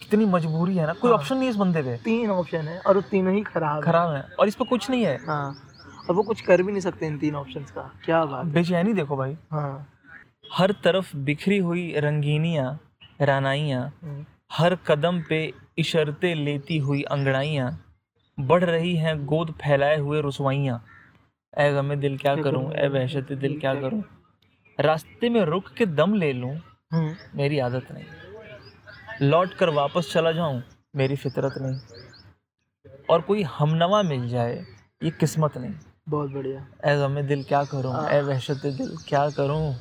[0.00, 0.92] कितनी मजबूरी है ना?
[0.92, 3.76] कोई हाँ। ऑप्शन नहीं इस बंदे पे। तीन ऑप्शन है और वो तीनों ही खराब
[3.76, 5.54] है। खराब है और इस पर कुछ नहीं है। हाँ
[6.08, 9.16] और वो कुछ कर भी नहीं सकते इन तीन ऑप्शंस का। क्या बात बेचैनी देखो
[9.16, 9.91] भाई। हाँ।
[10.52, 12.78] हर तरफ़ बिखरी हुई रंगीनियाँ
[13.20, 17.70] रानाइयाँ हम्म, हर कदम पे इशरते लेती हुई अंगड़ाइयाँ
[18.38, 20.82] बढ़ रही हैं गोद फैलाए हुए रसवाइयाँ।
[21.54, 22.72] ए गमे दिल क्या करूँ?
[22.74, 24.02] ए वहशत दिल क्या करूँ?
[24.78, 26.54] रास्ते में रुक के दम ले लूँ
[26.92, 30.62] हम्म, मेरी आदत नहीं। लौट कर वापस चला जाऊँ
[30.96, 31.78] मेरी फितरत नहीं।
[33.10, 34.54] और कोई हमनवा मिल जाए
[35.02, 35.74] ये किस्मत नहीं।
[36.08, 37.94] बहुत बढ़िया। ए गमे दिल क्या करूँ?
[38.10, 39.74] ए वहशत दिल क्या करूँ?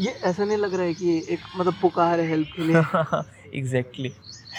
[0.00, 2.76] ये ऐसा नहीं लग रहा है कि एक मतलब पुकार है हेल्प के लिए।
[3.58, 4.12] एग्जैक्टली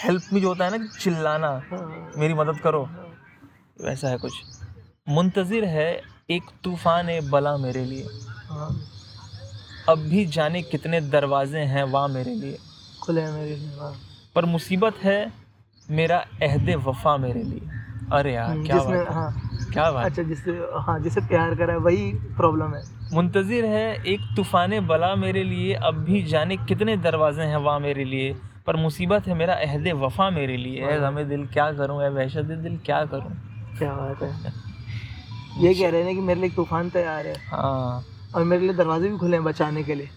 [0.04, 2.88] हेल्प में जो होता है ना चिल्लाना हाँ, मेरी मदद करो
[3.84, 4.32] वैसा है कुछ।
[5.08, 8.06] मुंतज़िर है एक तूफ़ान है बला मेरे लिए।
[8.48, 8.68] हाँ,
[9.88, 12.58] अब भी जाने कितने दरवाजे हैं वहाँ मेरे लिए।
[13.02, 13.92] खुले हैं मेरे लिए।
[14.34, 15.32] पर मुसीबत है
[15.90, 17.70] मेरा अहद वफा मेरे लिए।
[18.12, 20.04] अरे यार हम्म, क्या है। हाँ। क्या बात?
[20.06, 25.14] अच्छा जिससे हाँ जिससे प्यार करा है वही प्रॉब्लम है। मुंतज़िर है एक तूफ़ान बला
[25.16, 28.34] मेरे लिए अब भी जाने कितने दरवाजे हैं वहाँ मेरे लिए
[28.66, 32.44] पर मुसीबत है मेरा अहद वफा मेरे लिए। ए गमे दिल क्या करूँ ए वहशत
[32.62, 33.32] दिल क्या करूँ?
[33.78, 34.52] क्या बात है।
[35.58, 39.08] ये कह रहे हैं कि मेरे लिए तूफ़ान तैयार है। हाँ। और मेरे लिए दरवाजे
[39.08, 40.08] भी खुले हैं बचाने के लिए।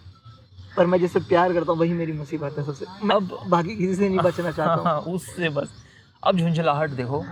[0.77, 3.95] पर मैं जिससे प्यार करता हूँ वही मेरी मुसीबत है सबसे। मैं अब बाकी किसी
[3.95, 5.73] से नहीं बचना चाहता हूँ। हाँ उससे बस।
[6.23, 7.23] अब झुंझलाहट देखो।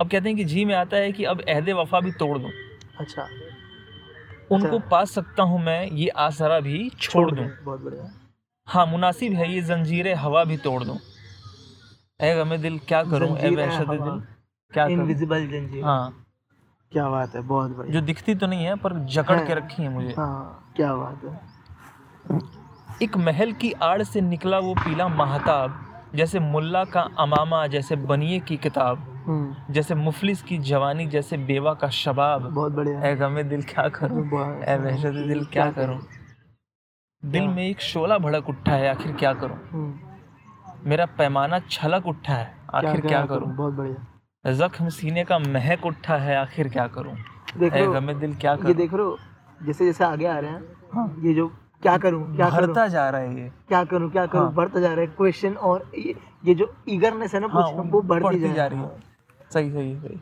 [0.00, 2.50] अब कहते हैं कि जी में आता है कि अब अहद वफा भी तोड़ दूँ।
[3.00, 3.22] अच्छा।
[4.50, 8.10] उनको अच्छा। पा सकता हूँ मैं ये आसरा भी छोड़ दूँ। बहुत बढ़िया।
[8.68, 10.98] हाँ मुनासिब है ये जंजीरें हवा भी तोड़ दूँ।
[12.20, 13.36] ए गमे दिल क्या करूँ?
[13.38, 14.22] ए वहशत दिल
[14.72, 16.24] क्या इनविजिबल जंजीर। हाँ।
[16.92, 19.88] क्या बात है बहुत बढ़िया। जो दिखती तो नहीं है पर जकड़ के रखी है
[19.88, 22.38] मुझे। हाँ क्या बात है।
[23.02, 25.84] एक महल की आड़ से निकला वो पीला महताब
[26.14, 29.17] जैसे मुल्ला का अमामा जैसे बनिए की किताब।
[29.70, 34.26] जैसे मुफलिस की जवानी जैसे बेवा का शबाब। बहुत बढ़िया। ए गमे दिल क्या करूँ?
[34.68, 35.98] ए वहशत दिल क्या करूँ?
[37.24, 39.56] दिल में एक शोला भड़क उठा है आखिर क्या करूँ?
[39.72, 43.56] हम्म, मेरा पैमाना छलक उठा है आखिर क्या करूँ?
[43.56, 47.16] बहुत बढ़िया। जख्म सीने का महक उठा है आखिर क्या करूँ?
[47.92, 49.18] गमे दिल क्या ये देख हो
[49.66, 50.62] जैसे जैसे आगे आ रहे हैं
[50.94, 51.48] हाँ। ये जो
[51.82, 52.66] क्या करूँ क्या करूँ?
[52.66, 54.44] भरता जा रहा है ये। क्या करूँ क्या करूँ?
[54.44, 56.14] हाँ। बढ़ता जा रहा है। क्वेश्चन और ये
[56.46, 59.07] ये जो ईगरनेस है ना हाँ वो बढ़ती जा रही है।
[59.50, 60.20] सही सही सही।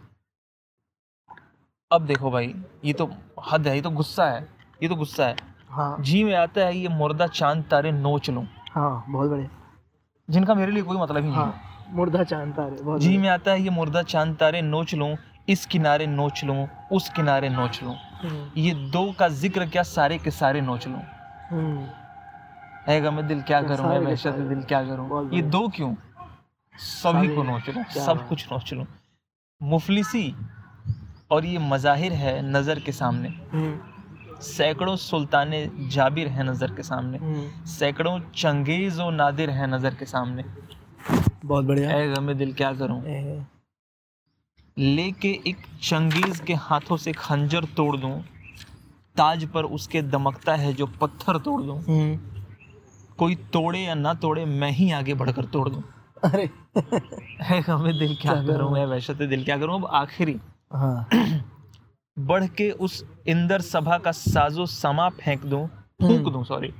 [1.90, 3.10] अब देखो भाई ये तो
[3.50, 4.40] हद है ये तो गुस्सा है
[4.82, 5.36] ये तो गुस्सा है।
[5.70, 9.48] हाँ। जी में आता है ये मुर्दा चाँद तारे नोच लूँ। हाँ बहुत बढ़िया।
[10.28, 13.50] जिनका मेरे लिए कोई मतलब ही नहीं हाँ मुर्दा चाँद तारे बहुत जी में आता
[13.50, 15.16] है ये मुर्दा चाँद तारे नोच लूँ
[15.48, 20.18] इस किनारे नोच लूँ उस किनारे नोच लूँ। हम्म, ये दो का ज़िक्र क्या सारे
[20.18, 21.02] के सारे नोच लूँ?
[21.50, 21.86] हम्म,
[22.86, 25.30] है मैं दिल क्या करूँ करूँ सारे। दिल क्या करूँ?
[25.34, 25.94] ये दो क्यों?
[26.74, 28.86] सभी को नोच लूँ सब कुछ नोच लूँ।
[29.60, 30.34] मुफलिसी
[31.30, 35.52] और ये मज़ाहिर है नज़र के सामने। हम्म, सैकड़ों सुल्तान
[35.90, 40.44] जाबिर हैं नज़र के सामने। हम्म, सैकड़ों चंगेज और नादिर हैं नज़र के सामने।
[41.44, 43.00] बहुत बढ़िया। ऐ गमे दिल क्या करूँ?
[44.76, 48.20] लेके एक चंगेज के हाथों से खंजर तोड़ दूँ
[49.16, 52.18] ताज पर उसके दमकता है जो पत्थर तोड़ दूँ। हम्म,
[53.18, 55.82] कोई तोड़े या ना तोड़े मैं ही आगे बढ़कर तोड़ दूँ।
[56.26, 56.48] अरे।
[57.66, 58.70] हमें दिल क्या करूँ?
[58.72, 58.86] मैं?
[58.86, 59.74] वैसे दिल क्या करूँ?
[59.74, 60.36] अब आखिरी।
[60.72, 61.08] हाँ।
[62.18, 65.66] बढ़ के उस इंदर सभा का साजो समा फेंक दूँ।
[66.02, 66.72] फूंक। दूँ सॉरी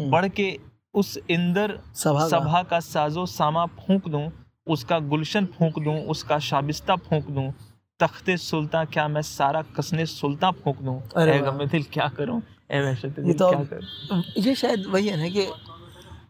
[0.00, 0.48] बढ़ के
[0.94, 4.30] उस इंदर सभा सभा का साजो सामा फूंक दूँ
[4.66, 7.52] उसका गुलशन फूंक दूँ उसका शाबिस्ता फूंक दूँ।
[8.00, 11.00] तख्ते सुल्तान क्या मैं सारा कसने सुल्तान फूंक दूँ?
[11.16, 12.40] अरे गमे दिल क्या करूँ?
[12.72, 14.22] वहशत ये तो क्या करूँ?
[14.38, 15.46] ये शायद वही है ना कि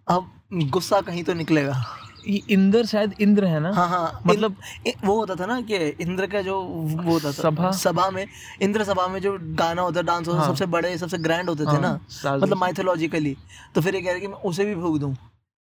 [0.08, 0.30] अब
[0.70, 1.82] गुस्सा कहीं तो निकलेगा।
[2.26, 6.26] इंदर शायद इंद्र है ना हाँ हाँ मतलब मतलब वो होता था ना कि इंद्र
[6.26, 7.70] का जो वो होता था सभा?
[7.70, 8.26] सभा में
[8.62, 11.76] इंद्र सभा में जो गाना होता डांस होता हाँ। सबसे बड़े सबसे ग्रैंड होते हाँ,
[11.76, 11.98] थे ना
[12.36, 13.36] मतलब माइथोलॉजिकली
[13.74, 15.16] तो फिर ये कह रहे कि मैं उसे भी फूक दूँ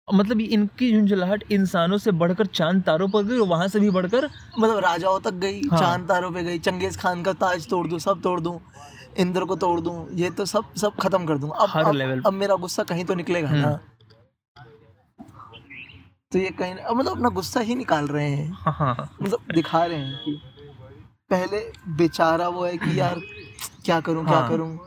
[0.08, 4.78] मतलब इनकी झुंझलाहट इंसानों से बढ़कर चाँद तारों पर गई वहाँ से भी बढ़कर मतलब
[4.78, 8.20] राजाओं तक गई हाँ। चाँद तारों पे गई चंगेज खान का ताज तोड़ दूँ सब
[8.22, 8.60] तोड़ दूँ
[9.18, 12.20] इंद्र को तोड़ दूँ ये तो सब सब खत्म कर दूँ अब हर अब, पे।
[12.26, 13.78] अब मेरा गुस्सा कहीं तो निकलेगा हम्म। ना
[16.32, 19.84] तो ये कहीं अब मतलब अपना गुस्सा ही निकाल रहे हैं। हाँ हाँ। मतलब दिखा
[19.84, 20.40] रहे हैं कि
[21.30, 21.58] पहले
[21.96, 23.20] बेचारा वो है कि यार
[23.84, 24.78] क्या करूँ क्या हाँ। करूँ?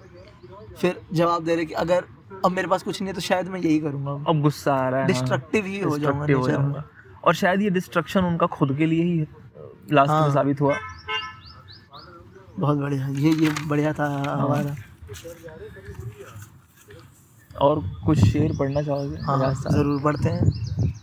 [0.78, 2.06] फिर जवाब दे रहे कि अगर
[2.46, 5.02] अब मेरे पास कुछ नहीं है तो शायद मैं यही करूँगा। अब गुस्सा आ रहा
[5.02, 6.84] है। डिस्ट्रक्टिव ही हो जाऊँगा
[7.24, 9.26] और शायद ये डिस्ट्रक्शन उनका खुद के लिए ही
[9.92, 10.76] लास्ट में। साबित हुआ।
[12.60, 14.76] बहुत बढ़िया। ये ये बढ़िया था। हमारा।
[17.52, 19.18] और कुछ शेर पढ़ना चाहोगे?
[19.18, 20.94] हाँ ज़रूर पढ़ते हैं।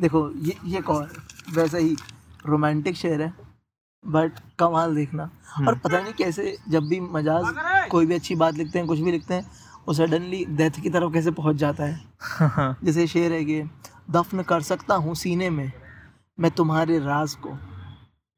[0.00, 1.08] देखो ये ये कौन
[1.54, 1.96] वैसे ही
[2.46, 3.32] रोमांटिक शेर है
[4.04, 7.44] बट कमाल देखना। और हम्म। पता नहीं कैसे जब भी मजाज
[7.90, 9.50] कोई भी अच्छी बात लिखते हैं कुछ भी लिखते हैं
[9.88, 13.62] वो सडनली डेथ की तरफ़ कैसे पहुँच जाता है। हाँ, जैसे शेर है कि
[14.10, 15.70] दफन कर सकता हूँ सीने में
[16.38, 17.56] मैं तुम्हारे राज को।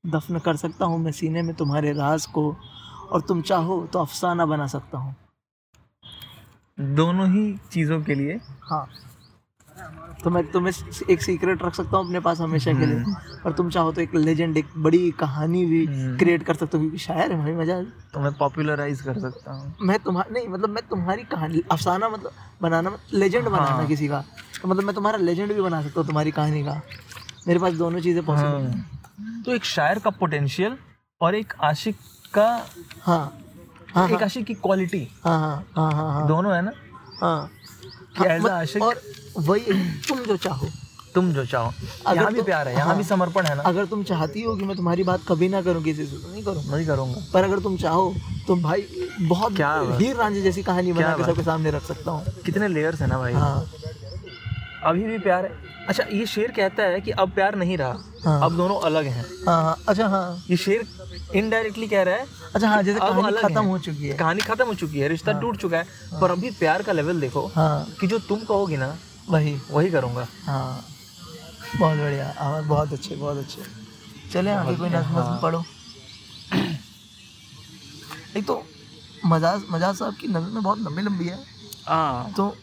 [0.05, 2.57] दफन कर सकता हूँ मैं सीने में तुम्हारे राज को
[3.11, 5.14] और तुम चाहो तो अफसाना बना सकता हूँ।
[6.79, 8.87] दोनों ही चीज़ों के लिए हाँ।
[10.25, 10.73] तो मैं तुम्हें
[11.11, 13.14] एक सीक्रेट रख सकता हूँ अपने पास हमेशा के लिए।
[13.47, 16.85] और तुम चाहो तो एक लेजेंड एक बड़ी कहानी भी हम्म। क्रिएट कर सकता हूँ
[16.85, 17.81] क्योंकि शायर है भाई मज़ा
[18.14, 22.33] तो मैं पॉपुलराइज कर सकता हूँ। मैं तुम्हारा नहीं मतलब मैं तुम्हारी कहानी अफसाना मतलब
[22.62, 24.25] बनाना लेजेंड बनाना हाँ। किसी का।
[24.62, 26.81] तो मतलब मैं तुम्हारा लेजेंड भी बना सकता हूँ तुम्हारी कहानी का।
[27.49, 30.77] मेरे पास दोनों चीज़ें पॉसिबल हैं। हाँ। तो एक शायर का पोटेंशियल
[31.21, 31.97] और एक आशिक
[32.35, 32.49] का
[33.03, 33.38] हाँ।
[33.95, 36.73] हाँ एक आशिक की क्वालिटी हाँ हाँ हाँ हाँ हाँ। दोनों है ना?
[37.21, 37.51] हाँ हाँ,
[38.18, 39.01] आशिक- और
[39.38, 39.61] वही
[40.09, 40.66] तुम जो चाहो।
[41.14, 41.73] तुम जो चाहो।
[42.07, 43.62] अगर भी प्यार है यहाँ हाँ। भी समर्पण है ना?
[43.62, 46.42] अगर तुम चाहती हो कि मैं तुम्हारी बात कभी ना करूँ किसी से तो नहीं
[46.44, 48.14] करूँगा नहीं करूँगा। पर अगर तुम चाहो
[48.46, 48.87] तो भाई
[49.20, 53.01] बहुत क्या। हीर रांझे जैसी कहानी बना के सबके सामने रख सकता हूँ। कितने लेयर्स
[53.01, 53.66] है ना भाई। हाँ।
[54.83, 58.40] अभी भी प्यार है। अच्छा ये शेर कहता है कि अब प्यार नहीं रहा हाँ।
[58.45, 60.87] अब दोनों अलग हैं। हाँ हाँ अच्छा हाँ। ये शेर
[61.35, 64.40] इनडायरेक्टली कह रहा है अच्छा हाँ जैसे अब कहानी अलग खत्म हो। चुकी है। कहानी
[64.40, 67.21] खत्म हो चुकी है रिश्ता टूट हाँ, चुका है हाँ, पर अभी प्यार का लेवल
[67.21, 68.97] देखो हाँ। कि जो तुम कहोगी ना
[69.29, 70.85] वही। वही करूँगा। हाँ।
[71.79, 73.62] बहुत बढ़िया। आवाज़ बहुत अच्छे बहुत अच्छे।
[74.33, 75.62] चले आगे कोई नज्म हाँ। पढ़ो।
[78.37, 78.62] एक तो
[79.27, 81.38] मजाज मजाज साहब की नज़र में बहुत लंबी लंबी है।
[81.87, 82.55] हाँ। तो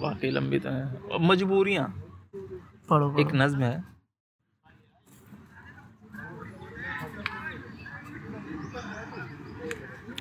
[0.00, 1.86] वाकई लंबी तो है। मजबूरियाँ।
[2.90, 3.76] पढ़ो एक नज्म है।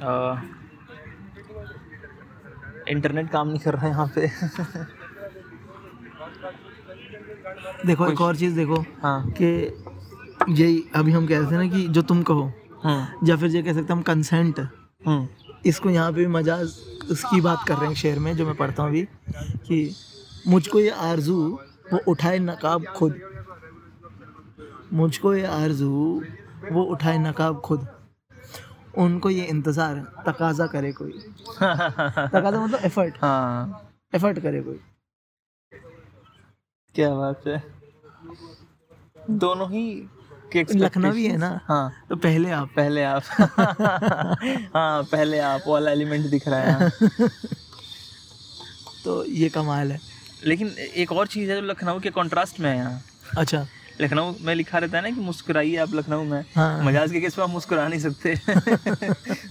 [0.01, 0.41] आ,
[2.89, 4.27] इंटरनेट काम नहीं कर रहा है यहाँ पे।
[7.85, 9.45] देखो एक और चीज़ देखो हाँ। कि
[10.49, 12.51] यही अभी हम कह रहे थे ना कि जो तुम कहो
[12.83, 14.59] हम्म। या फिर ये कह सकते हम कंसेंट
[15.07, 15.27] हम्म।
[15.65, 16.75] इसको यहाँ पे भी मजाज
[17.11, 19.03] उसकी बात कर रहे हैं शेर में जो मैं पढ़ता हूँ अभी
[19.67, 19.95] कि
[20.47, 21.37] मुझको ये आरज़ू
[21.93, 23.21] वो उठाए नकाब खुद।
[24.93, 25.91] मुझको ये आरज़ू
[26.71, 27.87] वो उठाए नकाब खुद।
[28.97, 29.95] उनको ये इंतज़ार
[30.27, 31.11] तकाजा करे कोई।
[31.61, 34.79] तकाजा मतलब एफर्ट हाँ। एफर्ट करे कोई।
[36.95, 37.63] क्या बात है?
[39.29, 39.87] दोनों ही
[40.51, 41.61] के लखनवी है ना?
[41.63, 43.23] हाँ। तो पहले आप। पहले आप।
[44.75, 46.89] हाँ पहले आप वाला एलिमेंट दिख रहा है।
[49.03, 49.99] तो ये कमाल है।
[50.45, 53.03] लेकिन एक और चीज़ है जो लखनऊ के कॉन्ट्रास्ट में है यहाँ।
[53.37, 53.67] अच्छा।
[54.01, 57.35] लखनऊ में लिखा रहता है ना कि मुस्कुराइए आप लखनऊ में। हाँ। मजाज के केस
[57.35, 58.39] पे आप मुस्कुरा नहीं सकते।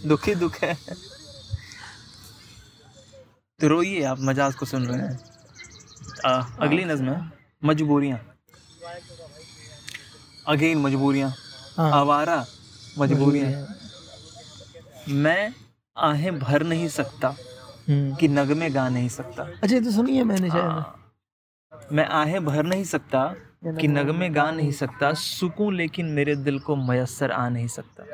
[0.08, 0.78] दुखी दुख है।
[3.60, 5.20] तो रोइए आप मजाज को सुन रहे हैं।
[6.26, 7.32] आ, अगली नज्म है
[7.64, 8.32] मजबूरियाँ।
[10.48, 11.32] अगेन मजबूरियाँ।
[11.76, 12.44] हाँ। आवारा
[12.98, 13.66] मजबूरियाँ।
[15.08, 15.52] मैं
[15.96, 17.28] आहें भर नहीं सकता
[17.88, 21.12] हम्म। कि नगमे गा नहीं सकता। अच्छा तो सुनी है मैंने शायद। हाँ।
[21.92, 23.34] मैं आहें भर नहीं सकता
[23.66, 28.04] कि नगमे गा नहीं सकता सुकून लेकिन मेरे दिल को मयसर आ नहीं सकता।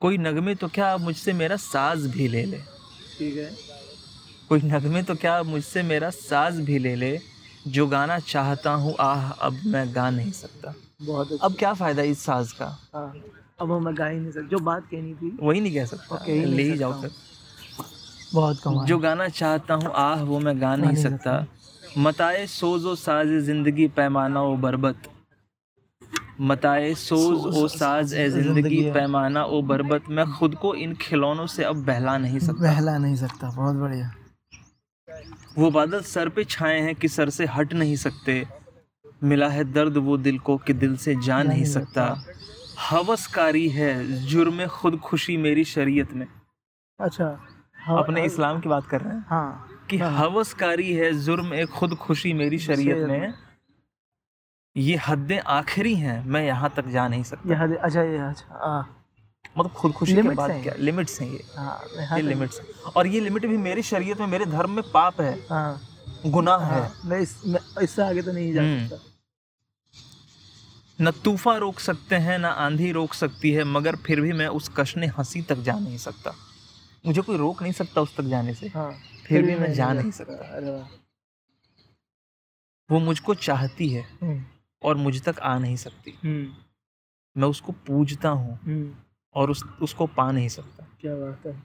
[0.00, 2.58] कोई नगमे तो क्या मुझसे मेरा साज भी ले ले?
[3.18, 3.50] ठीक है।
[4.48, 7.20] कोई नगमे तो क्या मुझसे मेरा साज भी ले ले?
[7.68, 12.02] जो गाना चाहता हूँ आह अब मैं गा नहीं सकता। बहुत अच्छा। अब क्या फ़ायदा
[12.02, 12.66] इस साज का?
[12.94, 13.12] हाँ
[13.60, 16.44] अब मैं गा ही नहीं सकता। जो बात कहनी थी। वही नहीं कह सकता। नहीं
[16.46, 17.10] ले ही जाओ फिर।
[18.34, 21.46] बहुत कमाल। जो गाना चाहता हूँ आह वो मैं गा नहीं सकता।
[21.98, 25.08] मताए सोज ओ साज ज़िंदगी पैमाना ओ बरबत।
[26.40, 31.46] मताए सोज ओ साज ए ज़िंदगी ज़िंदगी पैमाना ओ बरबत। मैं खुद को इन खिलौनों
[31.46, 34.10] से अब बहला नहीं सकता। बहला नहीं सकता। बहुत बढ़िया।
[35.58, 38.44] वो बादल सर पे छाए हैं कि सर से हट नहीं सकते।
[39.22, 42.04] मिला है दर्द वो दिल को कि दिल से जा नहीं सकता।
[42.80, 43.92] हवसकारी है
[44.26, 46.26] जुर्म खुद खुशी मेरी शरीयत में।
[47.00, 47.24] अच्छा
[47.78, 49.24] हाँ, अपने इस्लाम की बात कर रहे हैं?
[49.28, 53.34] हाँ। कि हाँ, हवसकारी है जुर्म एक खुद खुशी मेरी शरीयत में।
[54.76, 58.99] ये हदें आखिरी हैं मैं यहाँ तक जा नहीं सकता। अच्छा ये अच्छा हाँ।
[59.58, 60.74] मतलब खुद खुशी के बाद क्या?
[60.78, 62.60] लिमिट्स हैं ये। हाँ ये हाँ लिमिट्स
[62.96, 65.80] और ये लिमिट भी मेरी शरीयत में मेरे धर्म में पाप है। हाँ।
[66.26, 69.06] गुनाह हाँ, है हाँ मैं इस मैं इससे आगे तो नहीं जा हम्म। सकता।
[70.98, 74.70] न तूफा रोक सकते हैं ना आंधी रोक सकती है मगर फिर भी मैं उस
[74.76, 76.34] कशने हँसी तक जा नहीं सकता।
[77.06, 78.90] मुझे कोई रोक नहीं सकता उस तक जाने से। हाँ
[79.26, 80.88] फिर भी मैं जा नहीं सकता।
[82.90, 84.44] वो मुझको चाहती है हम्म,
[84.82, 86.48] और मुझ तक आ नहीं सकती। हम्म,
[87.36, 88.58] मैं उसको पूजता हूँ।
[89.34, 91.62] और उस उसको पा नहीं सकता। क्या बात है?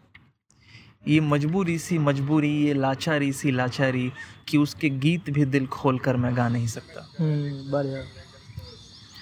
[1.08, 4.12] ये मजबूरी सी मजबूरी ये लाचारी सी लाचारी
[4.48, 8.02] कि उसके गीत भी दिल खोल कर मैं गा नहीं सकता। हम्म, बढ़िया।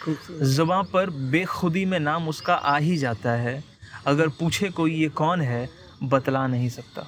[0.03, 3.63] खूबसूरत। पर बेखुदी में नाम उसका आ ही जाता है।
[4.07, 5.69] अगर पूछे कोई ये कौन है
[6.03, 7.07] बतला नहीं सकता।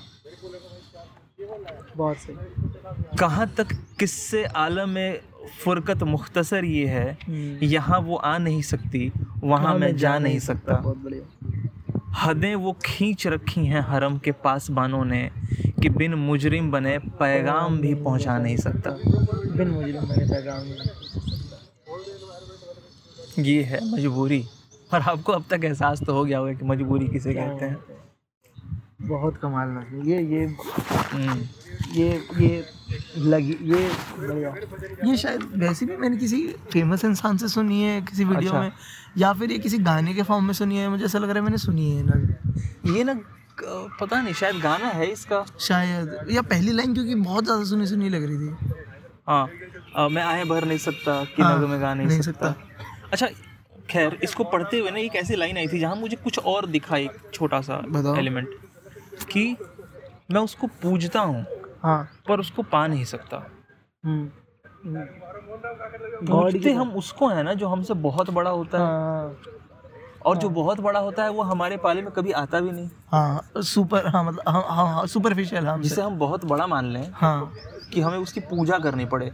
[1.98, 2.36] बहुत सही।
[3.18, 3.68] कहाँ तक
[4.00, 5.22] किससे आलम में
[5.64, 9.12] फुरकत मुख्तसर ये है हम्म, यहाँ वो आ नहीं सकती।
[9.46, 11.24] वहाँ मैं जा नहीं सकता। बहुत बढ़िया।
[12.18, 15.30] हदें वो खींच रखी हैं हरम के पास बानों ने
[15.82, 20.64] कि बिन मुजरिम बने पैगाम भी पहुँचा नहीं सकता। बिन मुजरिम बने पैगाम
[23.40, 24.44] ये है मजबूरी।
[24.94, 27.78] और आपको अब तक एहसास तो हो गया होगा कि मजबूरी किसे कहते हैं।
[29.02, 31.40] बहुत कमाल नज़र ये ये हम्म,
[31.94, 32.64] ये ये
[33.18, 34.54] लगी ये बढ़िया।
[35.06, 38.72] ये शायद वैसे भी मैंने किसी फ़ेमस इंसान से सुनी है किसी वीडियो अच्छा। में।
[39.18, 40.90] या फिर ये किसी गाने के फॉर्म में सुनी है?
[40.90, 43.14] मुझे ऐसा लग रहा है मैंने सुनी है ना। ये ना
[44.00, 48.10] पता नहीं शायद गाना है इसका। शायद या पहली लाइन क्योंकि बहुत ज़्यादा सुनी सुनी
[48.10, 48.74] लग रही थी।
[49.28, 53.28] हाँ मैं आए भर नहीं सकता कि हाँ, में गा नहीं, नहीं सकता। सकता। अच्छा
[53.90, 56.98] खैर इसको पढ़ते हुए ना एक ऐसी लाइन आई थी जहाँ मुझे कुछ और दिखा
[56.98, 57.82] एक छोटा सा
[58.18, 58.50] एलिमेंट
[59.32, 59.56] कि
[60.32, 61.46] मैं उसको पूजता हूँ
[61.84, 63.38] हाँ। पर उसको पा नहीं सकता।
[64.86, 69.36] हम्म, हम्म। हम उसको है ना जो हमसे बहुत बड़ा होता है। हाँ।
[70.26, 73.62] और जो बहुत बड़ा होता है वो हमारे पाले में कभी आता भी नहीं। हाँ
[73.64, 77.52] सुपर हाँ मतलब हाँ हाँ हाँ सुपरफिशियल हाँ जिसे हम बहुत बड़ा मान लें हाँ।
[77.94, 79.32] कि हमें उसकी पूजा करनी पड़े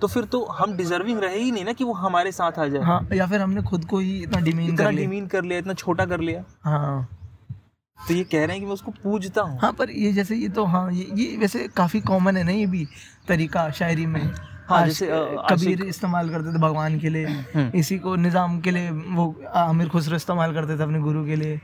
[0.00, 2.82] तो फिर तो हम डिजर्विंग रहे ही नहीं ना कि वो हमारे साथ आ जाए।
[2.82, 5.58] हाँ या फिर हमने खुद को ही इतना डिमीन इतना कर लिया। डिमीन कर लिया
[5.58, 7.08] इतना छोटा कर लिया। हाँ।
[7.98, 10.48] तो ये कह रहे हैं कि मैं उसको पूजता हूँ। हाँ पर ये जैसे ये
[10.48, 12.86] तो हाँ ये ये वैसे काफ़ी कॉमन है ना ये भी
[13.28, 14.22] तरीका शायरी में।
[14.68, 15.06] हाँ, जैसे,
[15.50, 19.88] कबीर इस्तेमाल करते थे भगवान के लिए हम्म। इसी को निज़ाम के लिए वो आमिर
[19.88, 21.60] खुसरो इस्तेमाल करते थे अपने गुरु के लिए।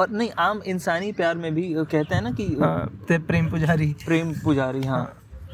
[0.00, 3.94] और नहीं आम इंसानी प्यार में भी कहते हैं ना कि हाँ, ते प्रेम पुजारी।
[4.04, 5.04] प्रेम पुजारी हाँ।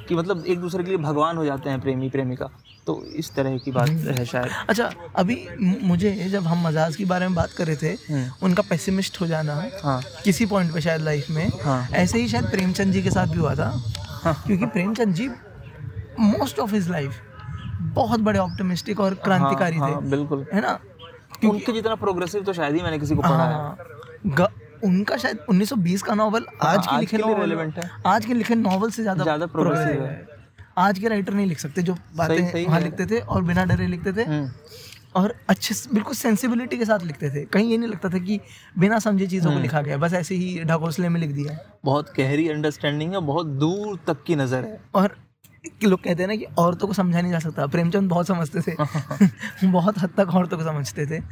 [0.08, 2.50] कि मतलब एक दूसरे के लिए भगवान हो जाते हैं प्रेमी प्रेमिका।
[2.86, 5.36] तो इस तरह की बात है शायद। अच्छा अभी
[5.82, 9.26] मुझे जब हम मजाज के बारे में बात कर रहे थे हम्म, उनका पेसिमिस्ट हो
[9.26, 9.54] जाना
[9.84, 13.26] हाँ। किसी पॉइंट पे शायद लाइफ में हाँ। ऐसे ही शायद प्रेमचंद जी के साथ
[13.26, 13.70] भी हुआ था।
[14.22, 15.28] हाँ। क्योंकि Premchand ji
[16.18, 17.20] most of his life
[17.94, 20.78] बहुत बड़े ऑप्टिमिस्टिक और क्रांतिकारी हाँ, थे। हाँ, बिल्कुल। है ना?
[21.44, 24.48] उनके जितना प्रोग्रेसिव तो शायद ही मैंने किसी को पढ़ा है। हाँ,
[24.84, 29.02] उनका शायद 1920 का नॉवल आज के लिखे नॉवल है। आज के लिखे नॉवल से
[29.02, 30.26] ज़्यादा ज़्यादा progressive है।
[30.78, 34.12] आज के राइटर नहीं लिख सकते जो बातें वहाँ लिखते थे और बिना डरे लिखते
[34.12, 34.50] थे। हम्म,
[35.16, 38.40] और अच्छे बिल्कुल सेंसिबिलिटी के साथ लिखते थे। कहीं ये नहीं लगता था कि
[38.78, 42.12] बिना समझे चीज़ों हम्म। को लिखा गया बस ऐसे ही ढकोसले में लिख दिया। बहुत
[42.18, 45.16] गहरी अंडरस्टैंडिंग है बहुत दूर तक की नज़र है। और
[45.84, 48.76] लोग कहते हैं ना कि औरतों को समझा नहीं जा सकता। प्रेमचंद बहुत समझते थे।
[49.72, 51.22] बहुत हद तक औरतों को समझते थे।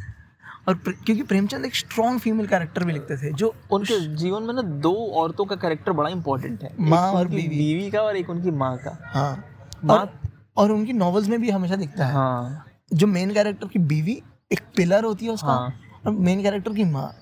[0.69, 4.55] और प्रे- क्योंकि प्रेमचंद एक स्ट्रॉन्ग फीमेल कैरेक्टर भी लिखते थे जो उनके जीवन में
[4.55, 8.31] ना दो औरतों का कैरेक्टर बड़ा इंपॉर्टेंट है। माँ और बीवी। बीवी का और एक
[8.31, 9.45] उनकी माँ का। हाँ।
[9.85, 10.13] माँ और,
[10.57, 14.61] और उनकी नॉवेल्स में भी हमेशा दिखता है। हाँ। जो मेन कैरेक्टर की बीवी एक
[14.77, 17.17] पिलर होती है उसका हाँ। और मेन कैरेक्टर की माँ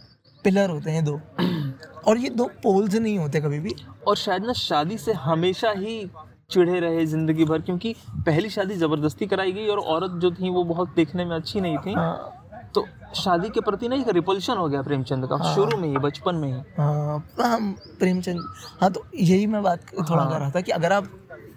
[0.45, 1.21] पिलर होते हैं दो।
[2.07, 3.75] और ये दो पोल्स नहीं होते कभी भी।
[4.07, 6.11] और शायद ना शादी से हमेशा ही
[6.53, 7.95] चिढ़े रहे ज़िंदगी भर क्योंकि
[8.27, 11.79] पहली शादी ज़बरदस्ती कराई गई और औरत जो थी वो बहुत देखने में अच्छी नहीं
[11.79, 12.87] थी। हाँ, तो
[13.17, 16.49] शादी के प्रति ना एक रिपल्शन हो गया प्रेमचंद का शुरू में ही बचपन में
[16.49, 17.61] ही। हाँ हाँ,
[17.99, 18.49] प्रेमचंद
[18.81, 21.09] हाँ तो यही मैं बात थोड़ा कर रहा था कि अगर आप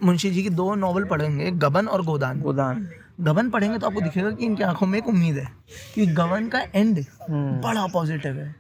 [0.04, 2.88] मुंशी जी की दो नॉवल पढ़ेंगे गबन और गोदान। गोदान।
[3.22, 5.48] गबन पढ़ेंगे तो आपको दिखेगा कि इनकी आँखों में एक उम्मीद है
[5.96, 8.56] कि गबन का एंड हम्म, बड़ा पॉजिटिव है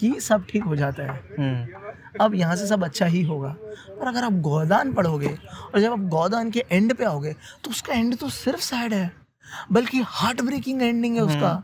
[0.00, 1.87] कि सब ठीक हो जाता है। हम्म,
[2.20, 3.54] अब यहाँ से सब अच्छा ही होगा।
[3.90, 7.32] पर अगर आप गोदान पढ़ोगे और जब आप गोदान के एंड पे आओगे
[7.64, 9.10] तो उसका एंड तो सिर्फ़ सैड है
[9.72, 11.62] बल्कि हार्ट ब्रेकिंग एंडिंग है उसका।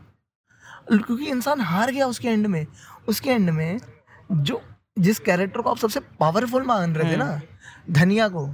[0.87, 2.65] क्योंकि इंसान हार गया उसके एंड में।
[3.07, 3.79] उसके एंड में
[4.31, 4.61] जो
[4.97, 7.41] जिस कैरेक्टर को आप सबसे पावरफुल मान रहे थे ना
[7.91, 8.45] धनिया को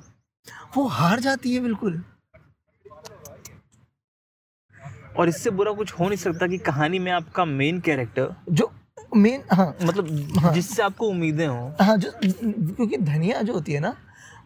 [0.75, 2.03] वो हार जाती है बिल्कुल।
[5.19, 8.71] और इससे बुरा कुछ हो नहीं सकता कि कहानी में आपका मेन कैरेक्टर जो
[9.11, 13.79] मेन हाँ। मतलब हाँ, जिससे आपको उम्मीदें हो। हाँ जो क्योंकि धनिया जो होती है
[13.79, 13.95] ना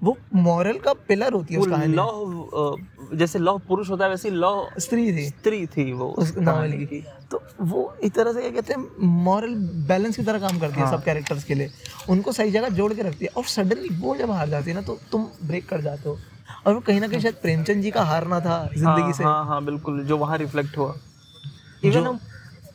[0.04, 4.30] वो मॉरल का पिलर होती है उस कहानी। लौह जैसे लौह पुरुष होता है वैसे
[4.30, 8.50] लौह स्त्री थी। स्त्री थी वो उस नॉवल की। तो वो एक तरह से क्या
[8.52, 9.56] कहते हैं मॉरल
[9.88, 11.70] बैलेंस की तरह काम करती है हाँ। सब कैरेक्टर्स के लिए।
[12.10, 14.82] उनको सही जगह जोड़ के रखती है। और सडनली वो जब हार जाती है ना
[14.82, 16.18] तो तुम ब्रेक कर जाते हो।
[16.68, 19.46] और वो कहीं ना कहीं शायद प्रेमचंद जी का हारना था ज़िंदगी हाँ, से। हाँ
[19.46, 20.96] हाँ बिल्कुल जो वहाँ रिफ्लेक्ट हुआ।
[21.84, 22.20] इवन हम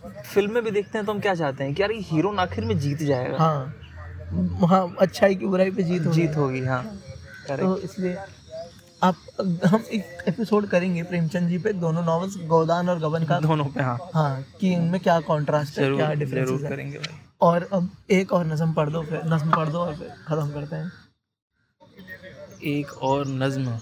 [0.03, 2.65] फ़िल्म में भी देखते हैं तो हम क्या चाहते हैं कि यार ये हीरो आखिर
[2.65, 6.83] में जीत जाएगा। हाँ। हाँ अच्छाई की बुराई पे जीत जीत होगी हाँ।
[7.51, 8.17] तो इसलिए
[9.03, 9.17] आप
[9.67, 13.83] हम एक एपिसोड करेंगे प्रेमचंद जी पे दोनों नॉवेल्स गोदान और गबन का। दोनों पे
[13.83, 18.47] हाँ। हाँ कि उनमें क्या कॉन्ट्रास्ट है क्या डिफरेंस करेंगे भाई। और अब एक और
[18.47, 20.93] नज़म पढ़ दो फिर नज़म पढ़ दो और फिर ख़त्म करते हैं।
[22.71, 23.79] एक और नज्म।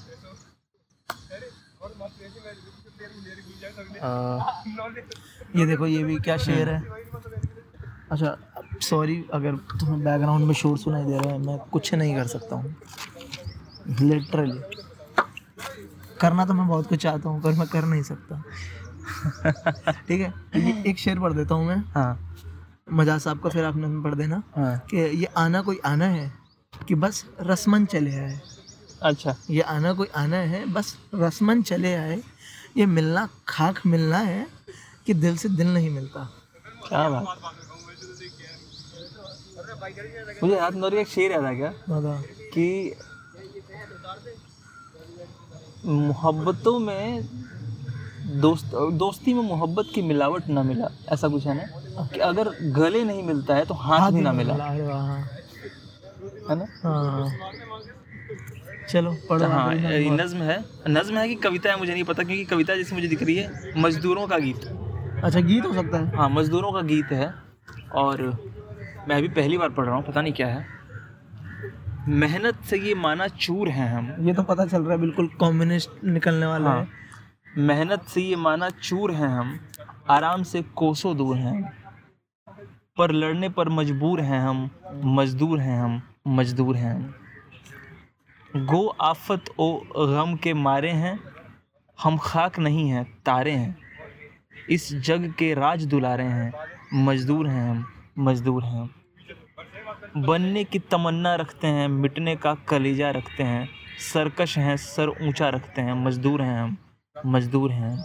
[4.01, 4.39] आ,
[5.57, 6.83] ये देखो ये भी क्या शेर है।
[8.11, 8.37] अच्छा
[8.83, 12.57] सॉरी अगर तुम्हें बैकग्राउंड में शोर सुनाई दे रहा है मैं कुछ नहीं कर सकता
[12.57, 12.75] हूँ।
[14.01, 14.61] लिटरली
[16.21, 18.43] करना तो मैं बहुत कुछ चाहता हूँ पर मैं कर नहीं सकता।
[20.09, 20.33] ठीक है?
[20.57, 22.35] ये एक शेर पढ़ देता हूँ मैं। हाँ।
[22.91, 26.31] मजाज साहब का फिर आपने पढ़ देना हाँ। कि ये आना कोई आना है
[26.89, 28.41] कि बस रसमन चले आए।
[29.03, 32.21] अच्छा। ये आना कोई आना है बस रसमन चले आए।
[32.77, 34.47] ये मिलना खाक मिलना है
[35.09, 36.29] कि दिल से दिल नहीं मिलता।
[36.89, 37.39] क्या बात।
[40.43, 41.73] मुझे याद नहीं एक शेर याद आ गया
[42.55, 42.95] कि
[45.85, 47.29] मोहब्बतों में
[48.41, 52.07] दोस्त दोस्ती में मोहब्बत की मिलावट ना मिला ऐसा कुछ है ना?
[52.07, 56.67] कि अगर गले नहीं मिलता है तो हाथ भी ना मिला। है ना?
[56.83, 57.31] हाँ।
[58.89, 62.77] चलो पढ़ो हाँ नज्म है। नज्म है कि कविता है मुझे नहीं पता क्योंकि कविता
[62.77, 64.88] जैसे मुझे दिख रही है मजदूरों का गीत।
[65.25, 67.33] अच्छा गीत हो सकता है। हाँ मजदूरों का गीत है
[67.95, 68.23] और
[69.09, 70.67] मैं अभी पहली बार पढ़ रहा हूँ पता नहीं क्या है।
[72.09, 76.05] मेहनत से ये माना चूर हैं हम। ये तो पता चल रहा है बिल्कुल कम्युनिस्ट
[76.05, 79.59] निकलने वाला हाँ। है मेहनत से ये माना चूर हैं हम
[80.11, 81.73] आराम से कोसों दूर हैं।
[82.99, 84.69] पर लड़ने पर मजबूर हैं हम
[85.17, 91.19] मजदूर हैं हम मजदूर हैं। हम गो आफत ओ गम के मारे हैं
[91.99, 93.77] हम खाक नहीं हैं तारे हैं।
[94.71, 96.53] इस जग के राज दुलारे हैं।
[96.95, 97.85] मजदूर हैं हम,
[98.19, 103.69] मजदूर हैं हम। बनने की तमन्ना रखते हैं, मिटने का कलेजा रखते हैं।
[104.13, 106.77] सरकश हैं, सर ऊँचा रखते हैं। मजदूर हैं हम,
[107.27, 108.05] मजदूर हैं।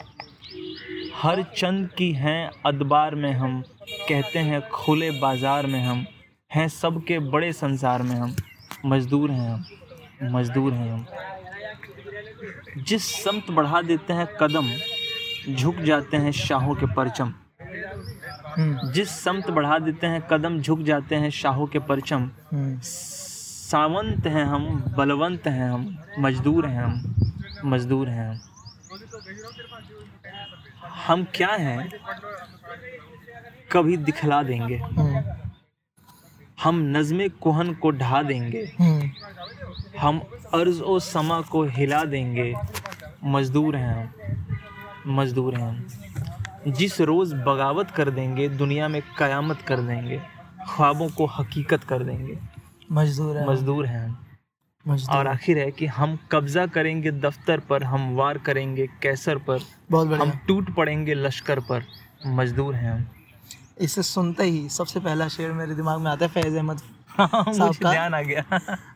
[1.16, 3.62] हर चंद की हैं अदबार में हम,
[4.10, 6.06] कहते हैं खुले बाज़ार में हम,
[6.56, 8.36] हैं सबके बड़े संसार में हम।
[8.86, 9.64] मजदूर हैं हम,
[10.36, 11.06] मजदूर हैं हम।
[12.78, 14.66] जिस समत बढ़ा देते हैं कदम
[15.50, 17.34] झुक जाते हैं शाहों के परचम।
[18.58, 24.28] हम्म, जिस समत बढ़ा देते हैं कदम झुक जाते हैं शाहों के परचम। हम्म, सावंत
[24.28, 24.66] हैं हम
[24.98, 27.16] बलवंत हैं हम मजदूर हैं हम
[27.66, 28.40] मजदूर हैं हम।
[31.08, 31.90] हम क्या हैं
[33.72, 35.24] कभी दिखला देंगे। हम्म,
[36.64, 38.64] हम नज़्म कोहन को ढा देंगे।
[40.00, 40.20] हम
[40.54, 42.54] अर्ज़ और समा को हिला देंगे।
[43.26, 44.23] मजदूर हैं हम।
[45.08, 50.22] मजदूर हैं हम। जिस रोज़ बगावत कर देंगे दुनिया में कयामत कर देंगे
[50.70, 52.38] ख्वाबों को हकीकत कर देंगे।
[52.92, 54.08] मजदूर है मजदूर हैं
[54.86, 59.60] मजदूर। और आखिर है कि हम कब्जा करेंगे दफ्तर पर हम वार करेंगे कैसर पर
[59.92, 61.84] बहुत हम टूट पड़ेंगे लश्कर पर।
[62.28, 63.06] मजदूर हैं हम।
[63.82, 67.92] इसे सुनते ही सबसे पहला शेर मेरे दिमाग में आता है फैज अहमद साहब का?
[67.92, 68.44] ध्यान आ गया।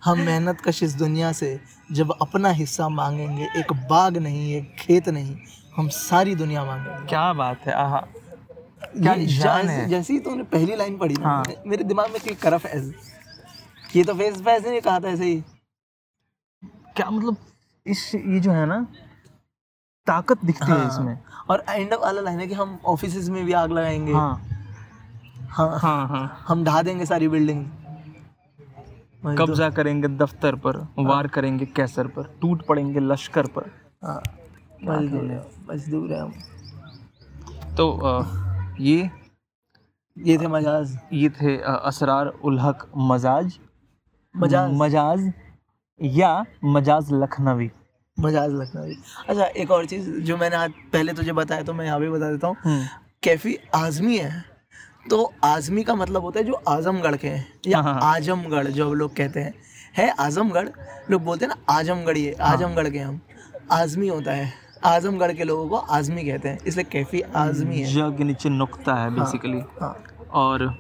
[0.04, 1.60] हम मेहनत कश इस दुनिया से
[1.92, 5.36] जब अपना हिस्सा मांगेंगे एक बाग नहीं एक खेत नहीं
[5.78, 8.00] हम सारी दुनिया मांगेंगे क्या बात है आहा।
[8.82, 12.58] क्या जान है। जैसे ही तूने पहली लाइन पढ़ी हाँ। मेरे- दिमाग में क्लिक करा
[12.58, 12.94] फैज
[13.96, 15.44] ये तो फैज फैज ने कहा था ऐसे ही।
[16.96, 17.38] क्या मतलब
[17.88, 18.88] इस ये जो है ना
[20.08, 21.20] ताकत दिखती हाँ। है। इसमें।
[21.50, 24.48] और एंड ऑफ़ वाला लाइन है कि हम ऑफ़िस में भी आग लगाएँगे। हाँ।
[25.50, 27.66] हाँ। हाँ हाँ। हम ढा देंगे सारी बिल्डिंग
[29.38, 33.72] कब्जा करेंगे दफ्तर पर वार करेंगे कैसर पर टूट पड़ेंगे लश्कर पर।
[34.04, 34.22] हाँ।
[34.84, 36.34] मजदूर है मजदूर है हम।
[37.78, 39.10] तो अ, ये?
[40.18, 43.58] ये थे मजाज। ये थे अ, असरार उल हक मजाज।
[44.36, 45.32] मजाज। मजाज
[46.02, 47.72] या मजाज लखनवी।
[48.20, 48.96] मजाज लखनवी।
[49.30, 52.32] अच्छा एक और चीज़ जो मैंने आज पहले तुझे बताया तो मैं यहाँ भी बता
[52.32, 52.86] देता हूँ। हम्म,
[53.24, 54.44] कैफी आजमी है।
[55.10, 59.16] तो आजमी का मतलब होता है जो आजमगढ़ के हैं या हाँ। आजमगढ़ जो लोग
[59.16, 59.54] कहते हैं।
[59.98, 60.70] है आजमगढ़?
[61.12, 63.20] लोग बोलते हैं ना आजमगढ़ ये हाँ। आजमगढ़ के हम।
[63.72, 64.54] आजमी होता है।
[64.86, 68.96] आजमगढ़ के लोगों को आजमी कहते हैं इसलिए कैफी आजमी है। ज के नीचे नुकता
[68.96, 69.96] है बेसिकली हाँ हाँ.
[70.34, 70.74] और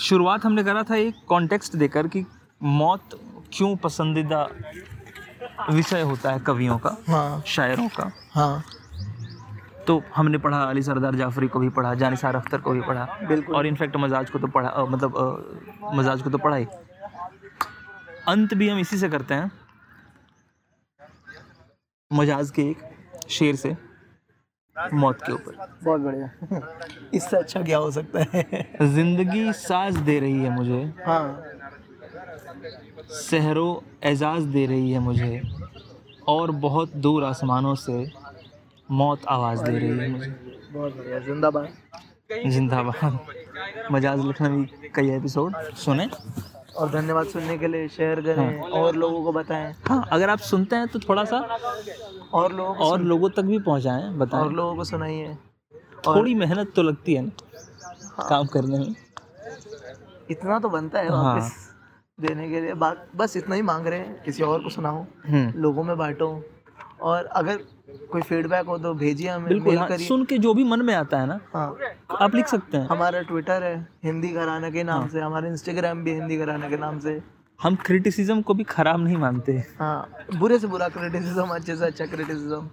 [0.00, 2.24] शुरुआत हमने करा था एक कॉन्टेक्स्ट देकर कि
[2.62, 3.18] मौत
[3.52, 4.42] क्यों पसंदीदा
[5.70, 8.62] विषय होता है कवियों का हाँ। शायरों का। हाँ।
[9.86, 13.56] तो हमने पढ़ा अली सरदार जाफरी को भी पढ़ा जानिसार अख्तर को भी पढ़ा। बिल्कुल।
[13.56, 16.66] और इनफैक्ट मजाज को तो पढ़ा मतलब मजाज को तो पढ़ा ही।
[18.28, 19.50] अंत भी हम इसी से करते हैं।
[22.12, 22.78] मजाज के एक
[23.30, 23.76] शेर से
[24.94, 26.30] मौत के ऊपर। बहुत बढ़िया।
[27.14, 28.88] इससे अच्छा क्या हो सकता है?
[28.94, 31.44] ज़िंदगी साज दे रही है मुझे। हाँ।
[33.10, 35.42] सहरो एजाज दे रही है मुझे।
[36.28, 38.10] और बहुत दूर आसमानों से
[38.90, 40.30] मौत आवाज़ दे रही है मुझे।
[40.72, 41.68] बहुत बढ़िया। जिंदाबाद।
[42.46, 43.18] जिंदाबाद।
[43.92, 46.08] मजाज लखनवी का ये एपिसोड। सुने?
[46.80, 50.38] और धन्यवाद सुनने के लिए शेयर करें हाँ। और लोगों को बताएँ। हाँ अगर आप
[50.38, 51.38] सुनते हैं तो थोड़ा सा
[52.34, 55.34] और लोगों और लोगों तक भी पहुंचाएँ बताएँ। और लोगों को सुनाइए।
[56.06, 58.94] थोड़ी मेहनत तो लगती है ना काम करने में।
[60.30, 61.52] इतना तो बनता है हाँ। वापस
[62.18, 65.52] देने के लिए। बात बस इतना ही मांग रहे हैं किसी और को सुनाओ हम्म।
[65.56, 66.28] लोगों में बांटो।
[67.02, 67.60] और अगर
[68.12, 71.20] कोई फीडबैक हो तो भेजिए हमें बिल्कुल हाँ, सुन के जो भी मन में आता
[71.20, 71.76] है ना हाँ।
[72.20, 73.74] आप लिख सकते हैं। हमारा ट्विटर है
[74.04, 77.20] हिंदी घराना के नाम हाँ। से हमारा इंस्टाग्राम भी हिंदी घराना के नाम से।
[77.60, 82.06] हम क्रिटिसिज्म को भी खराब नहीं मानते। हाँ बुरे से बुरा क्रिटिसिज्म अच्छे से अच्छा
[82.06, 82.68] क्रिटिसिज्म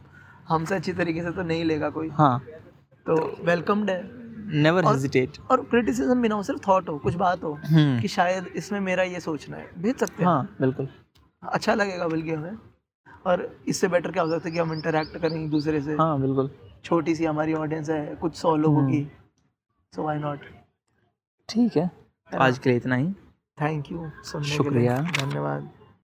[0.50, 2.40] हमसे अच्छी तरीके से तो नहीं लेगा कोई। हाँ।
[3.06, 3.16] तो
[3.46, 4.02] वेलकम्ड है।
[4.54, 8.08] नेवर हेजिटेट और क्रिटिसिज्म भी ना हो सिर्फ़ थॉट हो कुछ बात हो हम्म। कि
[8.08, 10.88] शायद इसमें मेरा ये सोचना है। भेज सकते हैं। हाँ बिल्कुल।
[11.44, 12.58] अच्छा लगेगा बल्कि हमें।
[13.28, 15.94] और इससे बेटर क्या हो सकता है कि हम इंटरेक्ट करें एक दूसरे से?
[15.94, 16.52] हाँ बिल्कुल।
[16.84, 19.12] छोटी सी हमारी ऑडियंस है कुछ सौ लोगों। की।
[19.96, 20.40] सो वाई नॉट
[21.50, 21.90] ठीक है।
[22.38, 23.12] आज के लिए इतना ही।
[23.62, 25.70] थैंक यू सुनने शुक्रिया। धन्यवाद।